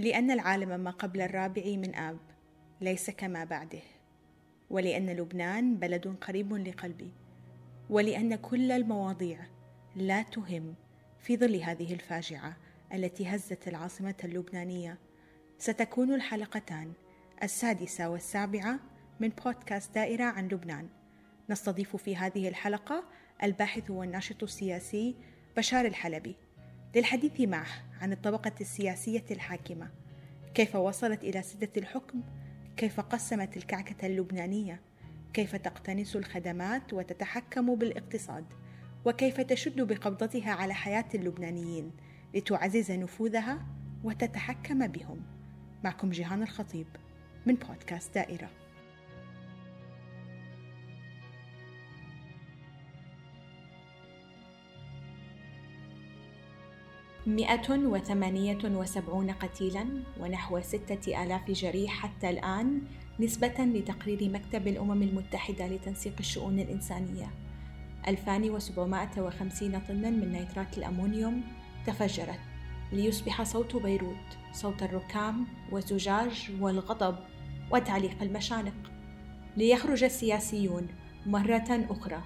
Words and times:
لأن 0.00 0.30
العالم 0.30 0.80
ما 0.80 0.90
قبل 0.90 1.20
الرابع 1.20 1.62
من 1.66 1.94
آب 1.94 2.18
ليس 2.80 3.10
كما 3.10 3.44
بعده. 3.44 3.82
ولأن 4.70 5.10
لبنان 5.10 5.76
بلد 5.76 6.16
قريب 6.20 6.52
لقلبي. 6.52 7.12
ولأن 7.90 8.34
كل 8.34 8.72
المواضيع 8.72 9.38
لا 9.96 10.22
تهم 10.22 10.74
في 11.18 11.36
ظل 11.36 11.56
هذه 11.56 11.94
الفاجعة 11.94 12.56
التي 12.94 13.26
هزت 13.26 13.68
العاصمة 13.68 14.14
اللبنانية. 14.24 14.98
ستكون 15.58 16.14
الحلقتان 16.14 16.92
السادسة 17.42 18.08
والسابعة 18.08 18.80
من 19.20 19.28
بودكاست 19.28 19.94
دائرة 19.94 20.24
عن 20.24 20.48
لبنان. 20.48 20.88
نستضيف 21.50 21.96
في 21.96 22.16
هذه 22.16 22.48
الحلقة 22.48 23.04
الباحث 23.42 23.90
والناشط 23.90 24.42
السياسي 24.42 25.14
بشار 25.56 25.86
الحلبي. 25.86 26.36
للحديث 26.96 27.40
معه 27.40 27.66
عن 28.00 28.12
الطبقة 28.12 28.52
السياسية 28.60 29.24
الحاكمة. 29.30 29.90
كيف 30.54 30.76
وصلت 30.76 31.24
إلى 31.24 31.42
سدة 31.42 31.70
الحكم؟ 31.76 32.22
كيف 32.76 33.00
قسمت 33.00 33.56
الكعكة 33.56 34.06
اللبنانية؟ 34.06 34.80
كيف 35.32 35.56
تقتنص 35.56 36.16
الخدمات 36.16 36.92
وتتحكم 36.92 37.74
بالاقتصاد؟ 37.74 38.44
وكيف 39.04 39.40
تشد 39.40 39.80
بقبضتها 39.80 40.52
على 40.52 40.74
حياة 40.74 41.08
اللبنانيين 41.14 41.92
لتعزز 42.34 42.92
نفوذها 42.92 43.66
وتتحكم 44.04 44.86
بهم؟ 44.86 45.22
معكم 45.84 46.10
جيهان 46.10 46.42
الخطيب 46.42 46.86
من 47.46 47.54
بودكاست 47.54 48.14
دائرة. 48.14 48.59
مئة 57.30 57.70
وثمانية 57.70 58.58
وسبعون 58.64 59.30
قتيلا 59.30 59.86
ونحو 60.20 60.60
ستة 60.60 61.22
آلاف 61.22 61.50
جريح 61.50 61.92
حتى 61.92 62.30
الآن 62.30 62.82
نسبة 63.20 63.54
لتقرير 63.58 64.28
مكتب 64.28 64.68
الأمم 64.68 65.02
المتحدة 65.02 65.66
لتنسيق 65.66 66.14
الشؤون 66.20 66.58
الإنسانية. 66.58 67.30
2750 68.08 69.80
طنا 69.80 70.10
من 70.10 70.32
نيترات 70.32 70.78
الأمونيوم 70.78 71.42
تفجرت 71.86 72.40
ليصبح 72.92 73.42
صوت 73.42 73.76
بيروت 73.76 74.38
صوت 74.52 74.82
الركام 74.82 75.46
والزجاج 75.72 76.50
والغضب 76.60 77.16
وتعليق 77.72 78.22
المشانق. 78.22 78.92
ليخرج 79.56 80.04
السياسيون 80.04 80.88
مرة 81.26 81.86
أخرى 81.90 82.22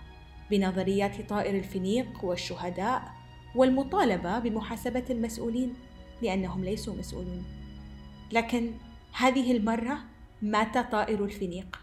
بنظريات 0.51 1.29
طائر 1.29 1.59
الفينيق 1.59 2.25
والشهداء 2.25 3.24
والمطالبة 3.55 4.39
بمحاسبة 4.39 5.05
المسؤولين 5.11 5.75
لأنهم 6.23 6.65
ليسوا 6.65 6.95
مسؤولون. 6.95 7.45
لكن 8.33 8.71
هذه 9.13 9.53
المرة 9.57 9.99
مات 10.43 10.79
طائر 10.93 11.25
الفينيق. 11.25 11.81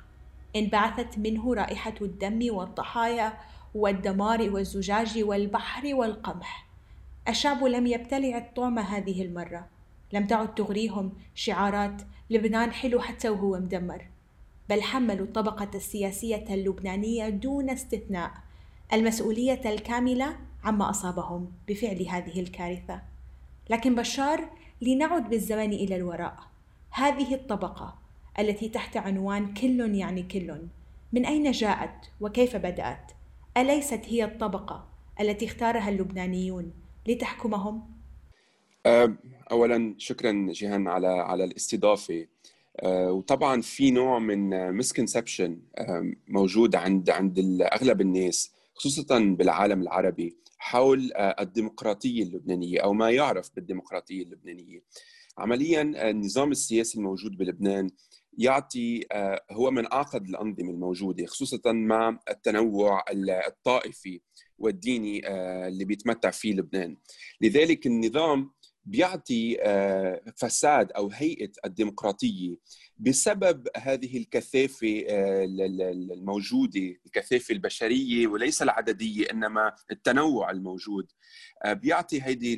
انبعثت 0.55 1.17
منه 1.17 1.53
رائحة 1.53 1.93
الدم 2.01 2.55
والضحايا 2.55 3.33
والدمار 3.75 4.49
والزجاج 4.49 5.23
والبحر 5.23 5.95
والقمح. 5.95 6.67
الشعب 7.27 7.63
لم 7.63 7.87
يبتلع 7.87 8.37
الطعم 8.37 8.79
هذه 8.79 9.21
المرة. 9.21 9.67
لم 10.13 10.27
تعد 10.27 10.55
تغريهم 10.55 11.13
شعارات 11.35 12.01
لبنان 12.29 12.71
حلو 12.71 12.99
حتى 12.99 13.29
وهو 13.29 13.59
مدمر. 13.59 14.07
بل 14.69 14.81
حملوا 14.81 15.25
الطبقه 15.25 15.69
السياسية 15.75 16.45
اللبنانية 16.53 17.29
دون 17.29 17.69
استثناء. 17.69 18.31
المسؤولية 18.93 19.61
الكاملة 19.65 20.35
عما 20.63 20.89
أصابهم 20.89 21.51
بفعل 21.67 22.07
هذه 22.07 22.39
الكارثة. 22.39 23.01
لكن 23.69 23.95
بشار 23.95 24.49
لنعد 24.81 25.29
بالزمن 25.29 25.73
إلى 25.73 25.95
الوراء. 25.95 26.39
هذه 26.89 27.33
الطبقة 27.33 27.97
التي 28.39 28.69
تحت 28.69 28.97
عنوان 28.97 29.53
كل 29.53 29.95
يعني 29.95 30.23
كل 30.23 30.61
من 31.13 31.25
أين 31.25 31.51
جاءت 31.51 32.09
وكيف 32.21 32.55
بدأت؟ 32.55 33.11
أليست 33.57 34.01
هي 34.05 34.23
الطبقة 34.25 34.87
التي 35.21 35.45
اختارها 35.45 35.89
اللبنانيون 35.89 36.73
لتحكمهم؟ 37.07 37.83
اولا 39.51 39.95
شكرا 39.97 40.47
جيهان 40.51 40.87
على 40.87 41.07
على 41.07 41.43
الاستضافة. 41.43 42.27
وطبعا 42.85 43.61
في 43.61 43.91
نوع 43.91 44.19
من 44.19 44.73
مسكونسبشن 44.73 45.59
موجود 46.27 46.75
عند 46.75 47.09
عند 47.09 47.39
أغلب 47.61 48.01
الناس. 48.01 48.51
خصوصا 48.81 49.19
بالعالم 49.19 49.81
العربي 49.81 50.37
حول 50.57 51.13
آه، 51.13 51.35
الديمقراطية 51.41 52.23
اللبنانية 52.23 52.79
أو 52.79 52.93
ما 52.93 53.11
يعرف 53.11 53.49
بالديمقراطية 53.55 54.23
اللبنانية. 54.23 54.83
عمليا 55.37 55.93
آه، 55.95 56.09
النظام 56.09 56.51
السياسي 56.51 56.97
الموجود 56.97 57.37
بلبنان 57.37 57.89
يعطي 58.37 59.05
آه، 59.11 59.41
هو 59.51 59.71
من 59.71 59.93
أعقد 59.93 60.29
الأنظمة 60.29 60.69
الموجودة 60.69 61.25
خصوصا 61.25 61.71
مع 61.71 62.19
التنوع 62.29 63.03
الطائفي 63.47 64.21
والديني 64.57 65.27
اللي 65.67 65.85
بيتمتع 65.85 66.31
فيه 66.31 66.53
لبنان. 66.53 66.97
لذلك 67.41 67.85
النظام 67.87 68.51
بيعطي 68.85 69.57
فساد 70.37 70.91
أو 70.91 71.09
هيئة 71.13 71.51
الديمقراطية 71.65 72.55
بسبب 73.01 73.67
هذه 73.77 74.17
الكثافة 74.17 75.05
آه، 75.09 75.45
الموجودة 76.13 76.95
الكثافة 77.05 77.53
البشرية 77.53 78.27
وليس 78.27 78.61
العددية 78.61 79.31
إنما 79.31 79.75
التنوع 79.91 80.51
الموجود 80.51 81.11
آه، 81.65 81.73
بيعطي 81.73 82.21
هذه 82.21 82.53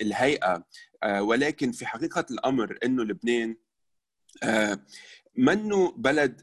الهيئة 0.00 0.66
آه، 1.02 1.22
ولكن 1.22 1.72
في 1.72 1.86
حقيقة 1.86 2.26
الأمر 2.30 2.78
إنه 2.84 3.04
لبنان 3.04 3.56
منه 5.36 5.92
بلد 5.96 6.42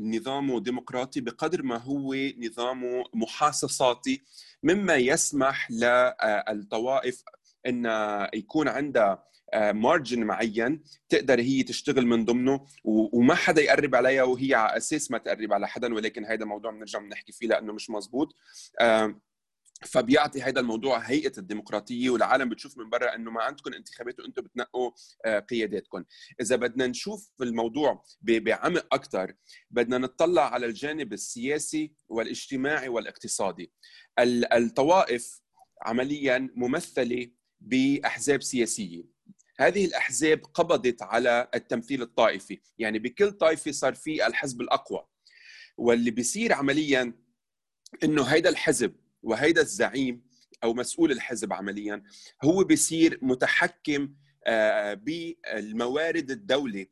نظامه 0.00 0.60
ديمقراطي 0.60 1.20
بقدر 1.20 1.62
ما 1.62 1.76
هو 1.76 2.14
نظامه 2.38 3.04
محاصصاتي 3.14 4.22
مما 4.62 4.94
يسمح 4.94 5.70
للطوائف 5.70 7.22
إن 7.66 7.86
يكون 8.34 8.68
عندها 8.68 9.24
مارجن 9.56 10.24
معين 10.24 10.82
تقدر 11.08 11.40
هي 11.40 11.62
تشتغل 11.62 12.06
من 12.06 12.24
ضمنه 12.24 12.66
وما 12.84 13.34
حدا 13.34 13.62
يقرب 13.62 13.94
عليها 13.94 14.22
وهي 14.22 14.54
على 14.54 14.76
أساس 14.76 15.10
ما 15.10 15.18
تقرب 15.18 15.52
على 15.52 15.68
حدا 15.68 15.94
ولكن 15.94 16.24
هذا 16.24 16.44
موضوع 16.44 16.70
بنرجع 16.70 16.98
بنحكي 16.98 17.32
فيه 17.32 17.46
لأنه 17.46 17.72
مش 17.72 17.90
مزبوط 17.90 18.36
فبيعطي 19.86 20.42
هذا 20.42 20.60
الموضوع 20.60 20.98
هيئة 20.98 21.32
الديمقراطية 21.38 22.10
والعالم 22.10 22.48
بتشوف 22.48 22.78
من 22.78 22.90
برا 22.90 23.14
إنه 23.14 23.30
ما 23.30 23.42
عندكم 23.42 23.72
انتخابات 23.74 24.20
وإنتم 24.20 24.42
بتنقوا 24.42 24.90
قياداتكم. 25.40 26.04
إذا 26.40 26.56
بدنا 26.56 26.86
نشوف 26.86 27.30
الموضوع 27.42 28.04
بعمق 28.22 28.94
أكثر 28.94 29.34
بدنا 29.70 29.98
نطلع 29.98 30.54
على 30.54 30.66
الجانب 30.66 31.12
السياسي 31.12 31.92
والاجتماعي 32.08 32.88
والاقتصادي. 32.88 33.72
الطوائف 34.52 35.40
عمليا 35.82 36.50
ممثلة 36.56 37.30
بأحزاب 37.60 38.42
سياسية. 38.42 39.13
هذه 39.58 39.84
الأحزاب 39.84 40.44
قبضت 40.54 41.02
على 41.02 41.48
التمثيل 41.54 42.02
الطائفي. 42.02 42.60
يعني 42.78 42.98
بكل 42.98 43.32
طائفة 43.32 43.70
صار 43.70 43.94
في 43.94 44.26
الحزب 44.26 44.60
الأقوى. 44.60 45.06
واللي 45.76 46.10
بيصير 46.10 46.52
عمليا 46.52 47.12
إنه 48.04 48.22
هيدا 48.22 48.48
الحزب 48.48 48.94
وهيدا 49.22 49.60
الزعيم 49.62 50.22
أو 50.64 50.74
مسؤول 50.74 51.12
الحزب 51.12 51.52
عمليا 51.52 52.02
هو 52.44 52.64
بيصير 52.64 53.18
متحكم 53.22 54.14
آه، 54.46 54.94
بالموارد 54.94 56.30
الدولة 56.30 56.86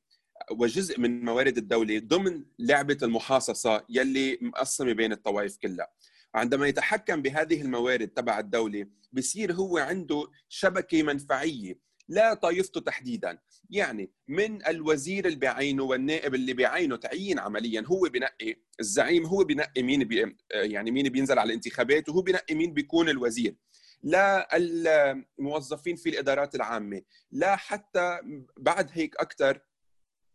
وجزء 0.50 1.00
من 1.00 1.24
موارد 1.24 1.56
الدولة 1.56 1.98
ضمن 1.98 2.44
لعبة 2.58 2.98
المحاصصة 3.02 3.84
يلي 3.88 4.38
مقسمة 4.40 4.92
بين 4.92 5.12
الطوائف 5.12 5.56
كلها. 5.56 5.88
عندما 6.34 6.66
يتحكم 6.68 7.22
بهذه 7.22 7.62
الموارد 7.62 8.08
تبع 8.08 8.38
الدولة 8.38 8.86
بصير 9.12 9.52
هو 9.52 9.78
عنده 9.78 10.26
شبكة 10.48 11.02
منفعية. 11.02 11.78
لا 12.08 12.34
طائفته 12.34 12.80
تحديدا. 12.80 13.38
يعني 13.70 14.12
من 14.28 14.66
الوزير 14.66 15.26
اللي 15.26 15.38
بعينه 15.38 15.82
والنائب 15.82 16.34
اللي 16.34 16.54
بعينه 16.54 16.96
تعيين 16.96 17.38
عمليا 17.38 17.84
هو 17.86 18.00
بنقي 18.00 18.56
الزعيم 18.80 19.26
هو 19.26 19.44
بنقي 19.44 19.82
مين 19.82 20.04
بي 20.04 20.36
يعني 20.54 20.90
مين 20.90 21.08
بينزل 21.08 21.38
على 21.38 21.46
الانتخابات 21.46 22.08
وهو 22.08 22.22
بنقي 22.22 22.54
مين 22.54 22.74
بيكون 22.74 23.08
الوزير. 23.08 23.56
لا 24.02 24.56
الموظفين 24.56 25.96
في 25.96 26.08
الإدارات 26.08 26.54
العامة 26.54 27.02
لا 27.32 27.56
حتى 27.56 28.18
بعد 28.56 28.90
هيك 28.92 29.16
أكثر 29.16 29.60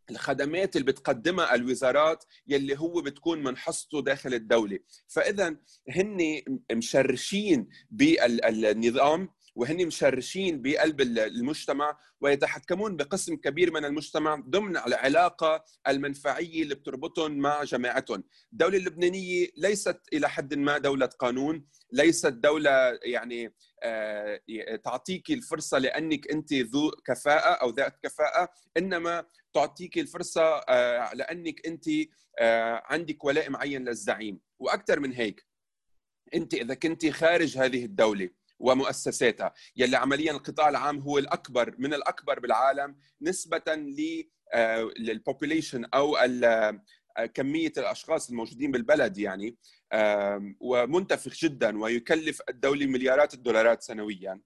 الخدمات 0.10 0.75
اللي 0.75 0.86
بتقدمها 0.92 1.56
الوزارات 1.56 2.24
يلي 2.48 2.80
هو 2.80 3.02
بتكون 3.02 3.44
من 3.44 3.58
حصته 3.58 4.02
داخل 4.02 4.34
الدولة. 4.34 4.80
فإذا 5.08 5.56
هن 5.90 6.42
مشرشين 6.72 7.69
بالنظام 7.92 9.30
وهن 9.57 9.88
مشرشين 9.88 10.62
بقلب 10.62 11.01
المجتمع 11.01 11.98
ويتحكمون 12.21 12.95
بقسم 12.95 13.36
كبير 13.36 13.74
من 13.74 13.86
المجتمع 13.86 14.36
ضمن 14.36 14.77
العلاقة 14.77 15.63
المنفعية 15.88 16.63
اللي 16.63 16.75
بتربطهم 16.75 17.31
مع 17.38 17.63
جماعتهم. 17.63 18.24
الدولة 18.54 18.77
اللبنانية 18.77 19.48
ليست 19.57 20.00
إلى 20.13 20.30
حد 20.30 20.54
ما 20.54 20.77
دولة 20.77 21.06
قانون 21.06 21.65
ليست 21.94 22.27
دولة 22.27 23.00
يعني 23.04 23.54
آه، 23.83 24.42
تعطيك 24.83 25.31
الفرصة 25.31 25.77
لأنك 25.77 26.31
أنت 26.31 26.54
ذو 26.54 26.92
كفاءة 27.06 27.50
أو 27.50 27.69
ذات 27.69 27.98
كفاءة 28.04 28.50
إنما 28.77 29.25
تعطيك 29.54 29.98
الفرصة 29.98 30.42
آه، 30.69 31.13
لأنك 31.13 31.68
أنت 31.68 31.86
آه، 32.39 32.83
عندك 32.86 33.24
ولاء 33.24 33.50
معين 33.50 33.86
للزعيم. 33.86 34.39
وأكثر 34.59 35.00
من 35.00 35.13
هيك 35.13 35.48
أنت 36.33 36.54
إذا 36.54 36.74
كنت 36.74 37.09
خارج 37.09 37.57
هذه 37.57 37.86
الدولة 37.86 38.30
ومؤسساتها. 38.59 39.54
يلي 39.75 39.98
عمليا 39.98 40.31
القطاع 40.31 40.69
العام 40.69 41.00
هو 41.00 41.18
الأكبر 41.18 41.75
من 41.77 41.94
الأكبر 41.94 42.39
بالعالم 42.39 42.95
نسبة 43.21 43.75
للبوبوليشن 45.00 45.86
أو 45.86 46.18
كمية 47.33 47.74
الأشخاص 47.77 48.30
الموجودين 48.30 48.71
بالبلد 48.71 49.18
يعني. 49.18 49.57
ومنتفخ 50.59 51.33
جدا 51.36 51.80
ويكلف 51.80 52.42
الدولة 52.50 52.86
مليارات 52.86 53.33
الدولارات 53.33 53.81
سنويا. 53.81 54.42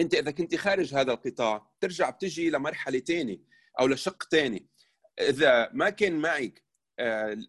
أنت 0.00 0.14
إذا 0.14 0.30
كنت 0.30 0.54
خارج 0.54 0.94
هذا 0.94 1.12
القطاع 1.12 1.70
ترجع 1.80 2.10
بتجي 2.10 2.50
لمرحلة 2.50 2.98
ثانية 2.98 3.38
أو 3.80 3.86
لشق 3.86 4.22
ثاني 4.30 4.68
إذا 5.20 5.70
ما 5.72 5.90
كان 5.90 6.18
معك 6.18 6.62
آه، 6.62 6.71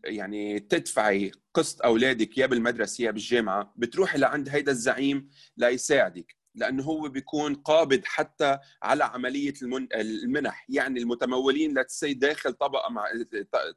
يعني 0.03 0.59
تدفعي 0.59 1.31
قسط 1.53 1.81
أولادك 1.81 2.37
يا 2.37 2.45
بالمدرسة 2.45 3.03
يا 3.03 3.11
بالجامعة 3.11 3.73
بتروحي 3.75 4.17
لعند 4.17 4.49
هيدا 4.49 4.71
الزعيم 4.71 5.29
ليساعدك 5.57 6.35
لأنه 6.55 6.83
هو 6.83 7.09
بيكون 7.09 7.55
قابض 7.55 8.01
حتى 8.05 8.59
على 8.83 9.03
عملية 9.03 9.53
المنح. 9.95 10.65
يعني 10.69 10.99
المتمولين 10.99 11.79
لتسي 11.79 12.13
داخل 12.13 12.53
طبقة 12.53 12.89
مع 12.89 13.05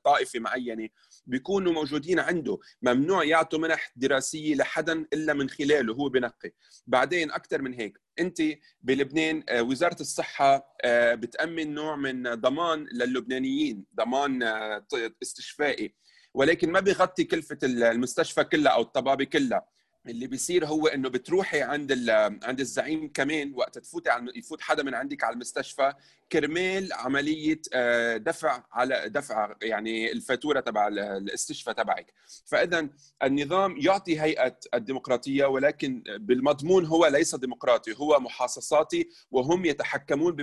طائفة 0.05 0.39
معينة 0.39 0.89
بيكونوا 1.27 1.73
موجودين 1.73 2.19
عنده. 2.19 2.59
ممنوع 2.83 3.25
يعطوا 3.25 3.59
منح 3.59 3.93
دراسية 3.97 4.55
لحدا 4.55 5.07
إلا 5.13 5.33
من 5.33 5.49
خلاله 5.49 5.95
هو 5.95 6.09
بنقي. 6.09 6.53
بعدين 6.87 7.31
أكثر 7.31 7.63
من 7.63 7.75
هيك 7.75 8.06
انت 8.19 8.43
بلبنان 8.83 9.43
آه، 9.49 9.63
وزارة 9.63 10.01
الصحة 10.01 10.77
آه، 10.85 11.15
بتأمن 11.15 11.75
نوع 11.75 11.97
من 11.97 12.35
ضمان 12.35 12.87
للبنانيين 12.93 13.85
ضمان 13.97 14.43
آه، 14.43 14.87
استشفائي 15.23 15.95
ولكن 16.35 16.73
ما 16.73 16.81
بيغطي 16.81 17.25
كلفة 17.25 17.59
المستشفى 17.65 18.45
كلها 18.45 18.73
أو 18.73 18.83
الطبابة 18.83 19.25
كلها. 19.25 19.67
اللي 20.09 20.27
بيصير 20.27 20.67
هو 20.67 20.87
إنه 20.87 21.09
بتروحي 21.09 21.63
عند 21.63 22.11
عند 22.43 22.61
الزعيم 22.61 23.11
كمان 23.15 23.53
وقت 23.55 23.79
تفوتي 23.79 24.11
على 24.11 24.33
يفوت 24.37 24.61
حدا 24.61 24.83
من 24.83 24.95
عندك 24.95 25.25
على 25.25 25.35
المستشفى 25.35 25.93
كرمال 26.33 26.93
عملية 26.93 27.63
آه، 27.75 28.17
دفع 28.17 28.63
على 28.73 29.09
دفع 29.09 29.55
يعني 29.63 30.13
الفاتورة 30.13 30.61
تبع 30.61 30.89
الاستشفاء 30.89 31.75
تبعك. 31.75 32.13
فاذا 32.47 32.89
النظام 33.23 33.77
يعطي 33.79 34.21
هيئة 34.21 34.59
الديمقراطية 34.75 35.45
ولكن 35.45 36.03
بالمضمون 36.07 36.87
هو 36.87 37.07
ليس 37.07 37.35
ديمقراطي 37.35 37.95
هو 37.97 38.21
محاصصاتي 38.21 39.09
وهم 39.31 39.65
يتحكمون 39.65 40.37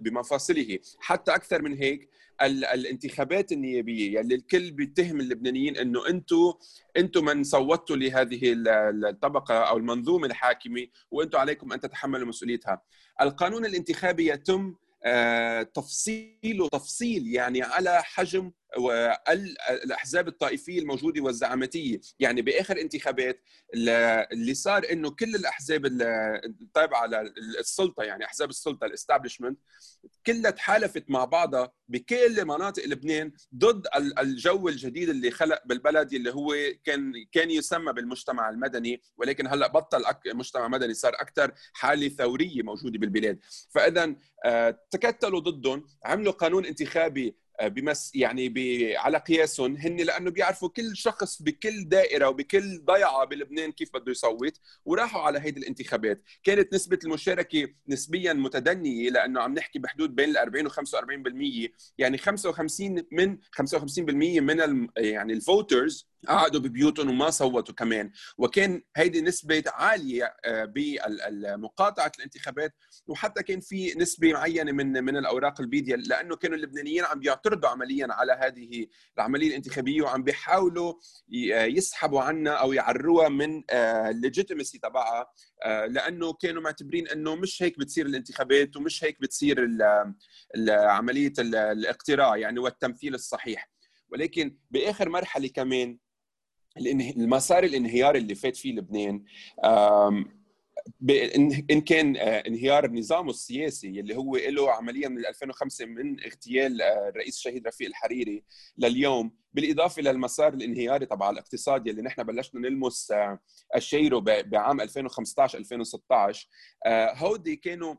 بمفاصله. 0.00 0.78
حتى 1.00 1.34
أكثر 1.34 1.62
من 1.62 1.74
هيك 1.74 2.10
الانتخابات 2.42 3.52
النيابية 3.52 4.18
يلي 4.18 4.34
الكل 4.34 4.70
بيتهم 4.70 5.20
اللبنانيين 5.20 5.76
إنه 5.76 6.08
أنتم 6.08 6.52
أنتم 6.96 7.24
من 7.24 7.44
صوتوا 7.44 7.96
لهذه 7.96 8.40
الطبقة 9.08 9.54
أو 9.54 9.76
المنظومة 9.76 10.26
الحاكمة 10.26 10.86
وأنتم 11.10 11.38
عليكم 11.38 11.72
أن 11.72 11.80
تتحملوا 11.80 12.28
مسؤوليتها. 12.28 12.82
القانون 13.20 13.66
الانتخابي 13.66 14.30
يتم 14.30 14.74
آه، 15.04 15.62
تفصيله 15.62 16.68
تفصيل 16.72 17.26
يعني 17.26 17.62
على 17.62 18.02
حجم 18.02 18.52
والاحزاب 18.78 20.28
الطائفية 20.28 20.78
الموجودة 20.78 21.20
والزعامتية. 21.22 22.00
يعني 22.18 22.42
بآخر 22.42 22.80
انتخابات 22.80 23.42
اللي 23.74 24.54
صار 24.54 24.86
إنه 24.92 25.10
كل 25.10 25.34
الأحزاب 25.34 25.86
التابعه 25.86 27.06
للسلطه 27.06 28.02
يعني 28.02 28.24
أحزاب 28.24 28.50
السلطة 28.50 28.84
الاستابلشمنت 28.84 29.58
كلها 30.26 30.50
تحالفت 30.50 31.04
مع 31.08 31.24
بعضها 31.24 31.72
بكل 31.88 32.44
مناطق 32.44 32.86
لبنان 32.86 33.32
ضد 33.54 33.86
الجو 34.18 34.68
الجديد 34.68 35.08
اللي 35.08 35.30
خلق 35.30 35.62
بالبلد 35.66 36.12
اللي 36.12 36.34
هو 36.34 36.54
كان 36.84 37.12
كان 37.32 37.50
يسمى 37.50 37.92
بالمجتمع 37.92 38.50
المدني. 38.50 39.02
ولكن 39.16 39.46
هلأ 39.46 39.66
بطل 39.66 40.02
مجتمع 40.26 40.68
مدني 40.68 40.94
صار 40.94 41.14
أكثر 41.14 41.52
حالة 41.72 42.08
ثورية 42.08 42.62
موجودة 42.62 42.98
بالبلاد. 42.98 43.38
فاذا 43.74 44.14
آه، 44.44 44.80
تكتلوا 44.90 45.40
ضدهم 45.40 45.84
عملوا 46.04 46.32
قانون 46.32 46.66
انتخابي 46.66 47.36
بمس 47.62 48.12
يعني 48.14 48.48
ب... 48.48 48.58
على 48.96 49.18
قياسهم. 49.18 49.76
هن 49.76 49.96
لأنه 49.96 50.30
بيعرفوا 50.30 50.68
كل 50.68 50.96
شخص 50.96 51.42
بكل 51.42 51.88
دائرة 51.88 52.28
وبكل 52.28 52.84
ضيعة 52.84 53.24
بلبنان 53.24 53.72
كيف 53.72 53.90
بده 53.94 54.10
يصوت 54.10 54.60
وراحوا 54.84 55.22
على 55.22 55.38
هيدي 55.40 55.60
الانتخابات. 55.60 56.22
كانت 56.44 56.74
نسبة 56.74 56.98
المشاركة 57.04 57.68
نسبيا 57.88 58.32
متدنية 58.32 59.10
لأنه 59.10 59.40
عم 59.40 59.54
نحكي 59.54 59.78
بحدود 59.78 60.14
بين 60.14 60.28
ال 60.30 60.36
40 60.36 60.66
و 60.66 60.70
45% 60.70 61.70
يعني 61.98 62.18
55 62.18 63.02
من 63.12 63.38
55% 63.60 64.10
من 64.40 64.60
ال... 64.60 64.88
يعني 64.96 65.32
الفوترز 65.32 66.08
قعدوا 66.28 66.60
ببيوتهم 66.60 67.10
وما 67.10 67.30
صوتوا 67.30 67.74
كمان. 67.74 68.10
وكان 68.38 68.82
هيدي 68.96 69.20
نسبة 69.20 69.64
عالية 69.66 70.36
آه، 70.44 70.64
بمقاطعة 70.64 72.12
الانتخابات. 72.18 72.74
وحتى 73.06 73.42
كان 73.42 73.60
في 73.60 73.94
نسبة 73.98 74.32
معينة 74.32 74.72
من 74.72 75.04
من 75.04 75.16
الأوراق 75.16 75.60
البيديا 75.60 75.96
لأنه 75.96 76.36
كانوا 76.36 76.56
اللبنانيين 76.56 77.04
عم 77.04 77.22
بيعترضوا 77.46 77.68
عمليا 77.68 78.06
على 78.10 78.32
هذه 78.32 78.86
العملية 79.18 79.48
الانتخابية 79.48 80.02
وعم 80.02 80.22
بيحاولوا 80.22 80.94
يسحبوا 81.28 82.20
عنا 82.20 82.50
أو 82.50 82.72
يعروها 82.72 83.28
من 83.28 83.62
الليجيتيمسي 83.70 84.78
آه، 84.84 84.88
تبعها 84.88 85.26
آه، 85.64 85.86
لأنه 85.86 86.32
كانوا 86.32 86.62
معتبرين 86.62 87.08
أنه 87.08 87.34
مش 87.34 87.62
هيك 87.62 87.78
بتصير 87.78 88.06
الانتخابات 88.06 88.76
ومش 88.76 89.04
هيك 89.04 89.20
بتصير 89.20 89.68
عملية 90.68 91.32
الاقتراع 91.38 92.36
يعني 92.36 92.58
والتمثيل 92.58 93.14
الصحيح. 93.14 93.70
ولكن 94.08 94.56
بآخر 94.70 95.08
مرحلة 95.08 95.48
كمان 95.48 95.98
المسار 96.76 97.64
الانهيار 97.64 98.16
اللي 98.16 98.34
فات 98.34 98.56
فيه 98.56 98.72
لبنان 98.72 99.24
إن 101.70 101.80
كان 101.80 102.16
آه، 102.16 102.20
انهيار 102.20 102.84
النظام 102.84 103.28
السياسي 103.28 104.00
اللي 104.00 104.16
هو 104.16 104.36
له 104.36 104.70
عمليا 104.70 105.08
من 105.08 105.26
2005 105.26 105.86
من 105.86 106.24
اغتيال 106.24 106.82
آه، 106.82 107.08
الرئيس 107.08 107.36
الشهيد 107.36 107.66
رفيق 107.66 107.86
الحريري 107.88 108.42
لليوم 108.78 109.30
بالإضافة 109.56 110.02
للمسار 110.02 110.54
الانهياري 110.54 111.06
تبع 111.06 111.30
الاقتصاد 111.30 111.88
اللي 111.88 112.02
نحن 112.02 112.22
بلشنا 112.22 112.60
نلمس 112.60 113.10
آه، 113.10 113.38
الشيره 113.76 114.18
بعام 114.18 114.80
2015 114.80 115.58
2016 115.58 116.48
هودي 116.88 117.56
كانوا 117.56 117.94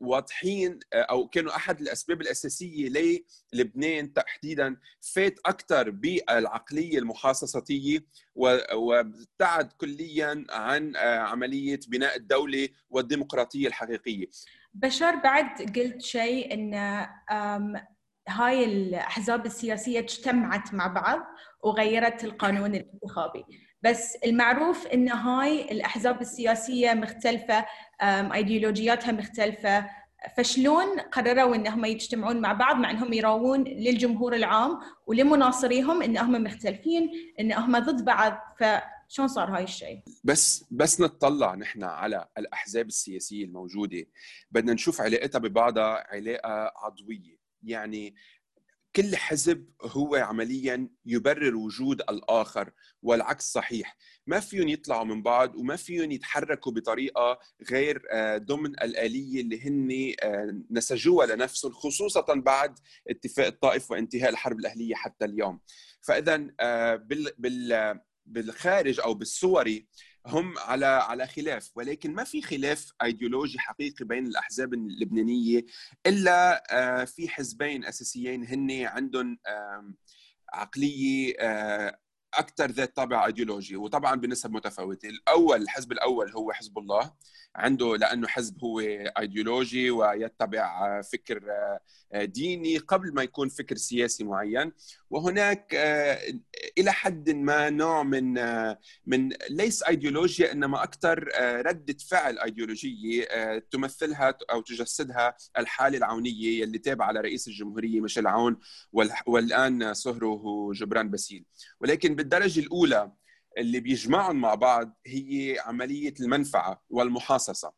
واضحين 0.00 0.78
أو 0.94 1.28
كانوا 1.28 1.56
أحد 1.56 1.80
الأسباب 1.80 2.20
الأساسية 2.20 2.88
ليه 2.88 3.24
لبنان 3.52 4.12
تحديدا 4.12 4.76
فات 5.14 5.38
أكثر 5.46 5.90
بالعقلية 5.90 6.98
المحاصصاتية 6.98 8.06
وابتعد 8.74 9.72
كليا 9.72 10.44
عن 10.50 10.96
عملية 10.96 11.80
بناء 11.88 12.16
الدولة 12.16 12.68
والديمقراطية 12.90 13.66
الحقيقية. 13.66 14.26
بشار 14.74 15.16
بعد 15.16 15.78
قلت 15.78 16.02
شيء 16.02 16.54
إن 16.54 16.74
هاي 18.28 18.64
الأحزاب 18.64 19.46
السياسية 19.46 19.98
اجتمعت 19.98 20.74
مع 20.74 20.86
بعض 20.86 21.20
وغيرت 21.62 22.24
القانون 22.24 22.74
الانتخابي. 22.74 23.44
بس 23.82 24.16
المعروف 24.24 24.86
إن 24.86 25.08
هاي 25.08 25.72
الأحزاب 25.72 26.20
السياسية 26.20 26.94
مختلفة 26.94 27.66
إيديولوجياتها 28.34 29.12
مختلفة. 29.12 29.86
فشلون 30.36 31.00
قرروا 31.00 31.54
إنهم 31.54 31.84
يجتمعون 31.84 32.40
مع 32.40 32.52
بعض 32.52 32.76
مع 32.76 32.90
إنهم 32.90 33.12
يراوون 33.12 33.64
للجمهور 33.64 34.34
العام 34.34 34.80
ولمناصريهم 35.06 36.02
انهم 36.02 36.44
مختلفين 36.44 37.10
انهم 37.40 37.78
ضد 37.78 38.04
بعض؟ 38.04 38.38
فشلون 38.58 39.28
صار 39.28 39.56
هاي 39.56 39.64
الشيء؟ 39.64 40.00
بس 40.24 40.64
بس 40.70 41.00
نتطلع 41.00 41.54
نحن 41.54 41.84
على 41.84 42.28
الأحزاب 42.38 42.86
السياسية 42.86 43.44
الموجودة. 43.44 44.04
بدنا 44.50 44.72
نشوف 44.72 45.00
علاقتها 45.00 45.38
ببعضها 45.38 46.06
علاقة 46.14 46.72
عضوية. 46.76 47.43
يعني 47.64 48.14
كل 48.96 49.16
حزب 49.16 49.68
هو 49.82 50.14
عمليا 50.14 50.88
يبرر 51.06 51.56
وجود 51.56 52.00
الآخر 52.00 52.70
والعكس 53.02 53.52
صحيح. 53.52 53.96
ما 54.26 54.40
فيهم 54.40 54.68
يطلعوا 54.68 55.04
من 55.04 55.22
بعض 55.22 55.56
وما 55.56 55.76
فيهم 55.76 56.10
يتحركوا 56.10 56.72
بطريقة 56.72 57.38
غير 57.70 58.02
آه، 58.12 58.38
ضمن 58.38 58.66
الآلية 58.66 59.40
اللي 59.40 59.60
هن 59.60 60.14
آه، 60.22 60.62
نسجوها 60.70 61.26
لنفسهم 61.26 61.72
خصوصا 61.72 62.34
بعد 62.34 62.78
اتفاق 63.08 63.46
الطائف 63.46 63.90
وانتهاء 63.90 64.30
الحرب 64.30 64.58
الأهلية 64.58 64.94
حتى 64.94 65.24
اليوم. 65.24 65.60
فاذا 66.00 66.48
آه، 66.60 66.96
بال 66.96 68.00
بالخارج 68.26 69.00
أو 69.00 69.14
بالصوري 69.14 69.88
هم 70.26 70.58
على 70.58 70.86
على 70.86 71.26
خلاف. 71.26 71.70
ولكن 71.74 72.14
ما 72.14 72.24
في 72.24 72.42
خلاف 72.42 72.92
ايديولوجي 73.02 73.58
حقيقي 73.58 74.04
بين 74.04 74.26
الأحزاب 74.26 74.74
اللبنانية 74.74 75.64
إلا 76.06 76.64
آه، 76.70 77.04
في 77.04 77.28
حزبين 77.28 77.84
أساسيين 77.84 78.44
هن 78.46 78.70
عندهم 78.86 79.38
عقلية 80.52 81.34
آه، 81.40 81.98
أكثر 82.38 82.70
ذات 82.70 82.96
طابع 82.96 83.26
ايديولوجي 83.26 83.76
وطبعا 83.76 84.14
بنسب 84.14 84.50
متفاوتة. 84.50 85.08
الأول 85.08 85.62
الحزب 85.62 85.92
الأول 85.92 86.30
هو 86.30 86.52
حزب 86.52 86.78
الله. 86.78 87.12
عنده 87.56 87.96
لأنه 87.96 88.28
حزب 88.28 88.64
هو 88.64 88.80
ايديولوجي 88.80 89.90
ويتبع 89.90 91.00
فكر 91.02 91.40
ديني 92.14 92.78
قبل 92.78 93.14
ما 93.14 93.22
يكون 93.22 93.48
فكر 93.48 93.76
سياسي 93.76 94.24
معين. 94.24 94.72
وهناك 95.10 95.74
إلى 96.78 96.92
حد 96.92 97.30
ما 97.30 97.70
نوع 97.70 98.02
من 98.02 98.34
من 99.06 99.32
ليس 99.50 99.82
ايديولوجيا 99.82 100.52
إنما 100.52 100.82
أكثر 100.82 101.28
ردة 101.66 101.96
فعل 102.08 102.38
ايديولوجيه 102.38 103.24
تمثلها 103.70 104.38
أو 104.52 104.60
تجسدها 104.60 105.36
الحالة 105.58 105.98
العونية 105.98 106.64
اللي 106.64 106.78
تابعة 106.78 107.12
لرئيس 107.12 107.48
الجمهورية 107.48 108.00
ميشيل 108.00 108.26
عون 108.26 108.56
والآن 109.26 109.94
صهره 109.94 110.70
جبران 110.72 111.10
باسيل. 111.10 111.44
ولكن 111.80 112.14
بالدرجة 112.24 112.60
الأولى 112.60 113.12
اللي 113.58 113.80
بيجمعهم 113.80 114.40
مع 114.40 114.54
بعض 114.54 115.00
هي 115.06 115.58
عملية 115.58 116.14
المنفعة 116.20 116.82
والمحاصصة. 116.90 117.72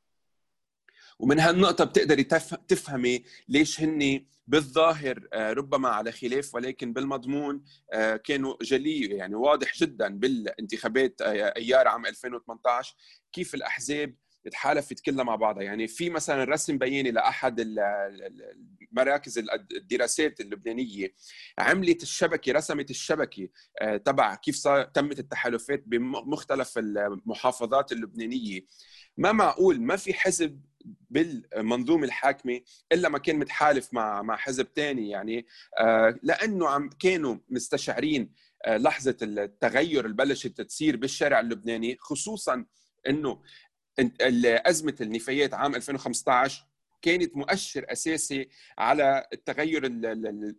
ومن 1.18 1.40
هالنقطة 1.40 1.84
بتقدري 1.84 2.24
تفهمي 2.68 3.24
ليش 3.48 3.80
هن 3.80 4.26
بالظاهر 4.46 5.28
آه، 5.32 5.52
ربما 5.52 5.88
على 5.88 6.12
خلاف 6.12 6.54
ولكن 6.54 6.92
بالمضمون 6.92 7.64
آه، 7.92 8.16
كانوا 8.16 8.54
جلي 8.62 9.00
يعني 9.00 9.34
واضح 9.34 9.78
جدا 9.78 10.18
بالانتخابات 10.18 11.20
آه، 11.20 11.54
أيار 11.56 11.88
عام 11.88 12.06
2018 12.06 12.96
كيف 13.32 13.54
الأحزاب 13.54 14.14
تحالفت 14.50 15.00
كلها 15.00 15.24
مع 15.24 15.36
بعضها. 15.36 15.62
يعني 15.62 15.86
في 15.88 16.10
مثلا 16.10 16.44
رسم 16.44 16.78
بياني 16.78 17.10
لأحد 17.10 17.74
مراكز 18.92 19.38
الدراسات 19.76 20.40
اللبنانية. 20.40 21.14
عملت 21.58 22.02
الشبكة 22.02 22.52
رسمت 22.52 22.90
الشبكة 22.90 23.48
تبع 24.04 24.34
كيف 24.34 24.56
صار 24.56 24.82
تمت 24.82 25.18
التحالفات 25.18 25.82
بمختلف 25.86 26.78
المحافظات 26.78 27.92
اللبنانية. 27.92 28.60
ما 29.16 29.32
معقول 29.32 29.80
ما 29.80 29.96
في 29.96 30.14
حزب 30.14 30.60
بالمنظومة 31.10 32.04
الحاكمة 32.04 32.60
إلا 32.92 33.08
ما 33.08 33.18
كان 33.18 33.38
متحالف 33.38 33.94
مع 33.94 34.22
مع 34.22 34.36
حزب 34.36 34.66
ثاني 34.76 35.10
يعني 35.10 35.46
آه، 35.78 36.18
لأنه 36.22 36.68
عم 36.68 36.90
كانوا 36.98 37.36
مستشعرين 37.48 38.32
آه، 38.66 38.76
لحظة 38.76 39.16
التغير 39.22 40.04
اللي 40.04 40.16
بلشت 40.16 40.60
تصير 40.60 40.96
بالشارع 40.96 41.40
اللبناني 41.40 41.96
خصوصا 42.00 42.64
إنه 43.08 43.42
أزمة 44.66 44.94
النفايات 45.00 45.54
عام 45.54 45.74
2015 45.74 46.66
كانت 47.02 47.36
مؤشر 47.36 47.84
أساسي 47.88 48.48
على 48.78 49.26
التغير 49.32 49.92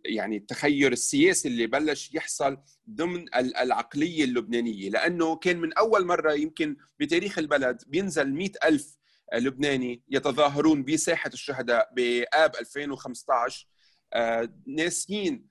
يعني 0.04 0.36
التغير 0.36 0.92
السياسي 0.92 1.48
اللي 1.48 1.66
بلش 1.66 2.14
يحصل 2.14 2.58
ضمن 2.90 3.34
العقلية 3.34 4.24
اللبنانية. 4.24 4.90
لأنه 4.90 5.36
كان 5.36 5.58
من 5.58 5.72
أول 5.72 6.06
مرة 6.06 6.32
يمكن 6.32 6.76
بتاريخ 7.00 7.38
البلد 7.38 7.82
بينزل 7.86 8.32
مئة 8.32 8.68
ألف 8.68 8.98
لبناني 9.34 10.02
يتظاهرون 10.08 10.84
بساحة 10.84 11.30
الشهداء 11.34 11.90
بآب 11.96 12.56
2015 12.56 13.66
آه، 14.14 14.48
ناسيين 14.66 15.48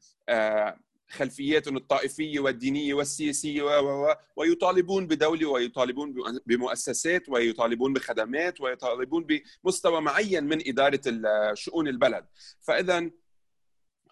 خلفياتهم 1.10 1.78
الطائفية 1.78 2.40
والدينية 2.40 2.94
والسياسية 2.94 3.64
و 3.64 4.16
ويطالبون 4.36 5.08
بدولة 5.08 5.50
ويطالبون 5.50 6.16
بمؤسسات 6.46 7.30
ويطالبون 7.30 7.94
بخدمات 7.94 8.62
ويطالبون 8.62 9.28
بمستوى 9.64 10.02
معين 10.02 10.44
من 10.44 10.68
إدارة 10.68 11.02
شؤون 11.54 11.88
البلد. 11.88 12.26
فاذا 12.62 13.10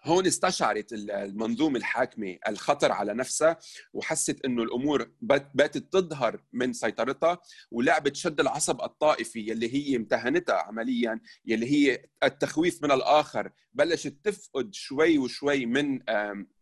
هون 0.06 0.26
استشعرت 0.26 0.92
المنظومة 0.92 1.78
الحاكمة 1.78 2.38
الخطر 2.48 2.92
على 2.92 3.14
نفسها 3.14 3.58
وحست 3.92 4.44
إنه 4.44 4.62
الأمور 4.62 5.10
باتت 5.54 5.92
تظهر 5.92 6.42
من 6.52 6.72
سيطرتها 6.72 7.38
ولعبت 7.70 8.16
شد 8.16 8.40
العصب 8.40 8.82
الطائفي 8.82 9.40
يلي 9.40 9.74
هي 9.74 9.96
امتهنتها 9.96 10.54
عمليا 10.54 11.20
يلي 11.46 11.66
هي 11.66 12.02
التخويف 12.22 12.82
من 12.82 12.92
الآخر. 12.92 13.50
بلشت 13.74 14.16
تفقد 14.24 14.74
شوي 14.74 15.18
وشوي 15.18 15.66
من 15.66 15.98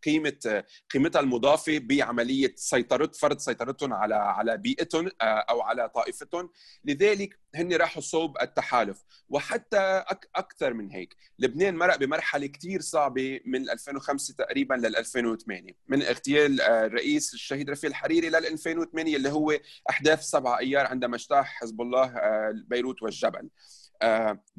قيمة 0.05 0.65
قيمتها 0.91 1.21
المضافة 1.21 1.79
بعملية 1.79 2.53
سيطره 2.57 3.11
فرض 3.21 3.39
سيطرتهم 3.39 3.93
على 3.93 4.15
على 4.15 4.57
بيئتهم 4.57 5.11
آه، 5.21 5.25
أو 5.25 5.63
على 5.63 5.89
طائفتهم. 5.89 6.51
لذلك 6.85 7.44
هن 7.55 7.73
راحوا 7.73 8.03
صوب 8.03 8.37
التحالف 8.41 9.05
وحتى 9.29 10.05
أكثر 10.37 10.73
من 10.75 10.91
هيك. 10.91 11.17
لبنان 11.39 11.77
مرق 11.77 11.97
بمرحلة 11.97 12.47
كثير 12.47 12.81
صعبة 12.81 13.41
من 13.47 13.71
2005 13.71 14.35
تقريبا 14.35 14.75
لل 14.75 14.97
2008 14.97 15.73
من 15.89 16.03
اغتيال 16.03 16.61
آه، 16.61 16.87
الرئيس 16.87 17.35
الشهيد 17.35 17.71
رفيق 17.71 17.91
الحريري 17.91 18.29
لل 18.29 18.47
2008 18.47 19.17
اللي 19.17 19.29
هو 19.33 19.59
أحداث 19.91 20.23
7 20.23 20.59
أيار 20.59 20.87
عندما 20.87 21.17
اجتاح 21.17 21.61
حزب 21.61 21.81
الله 21.81 22.05
آه، 22.05 22.53
بيروت 22.67 23.03
والجبل. 23.03 23.49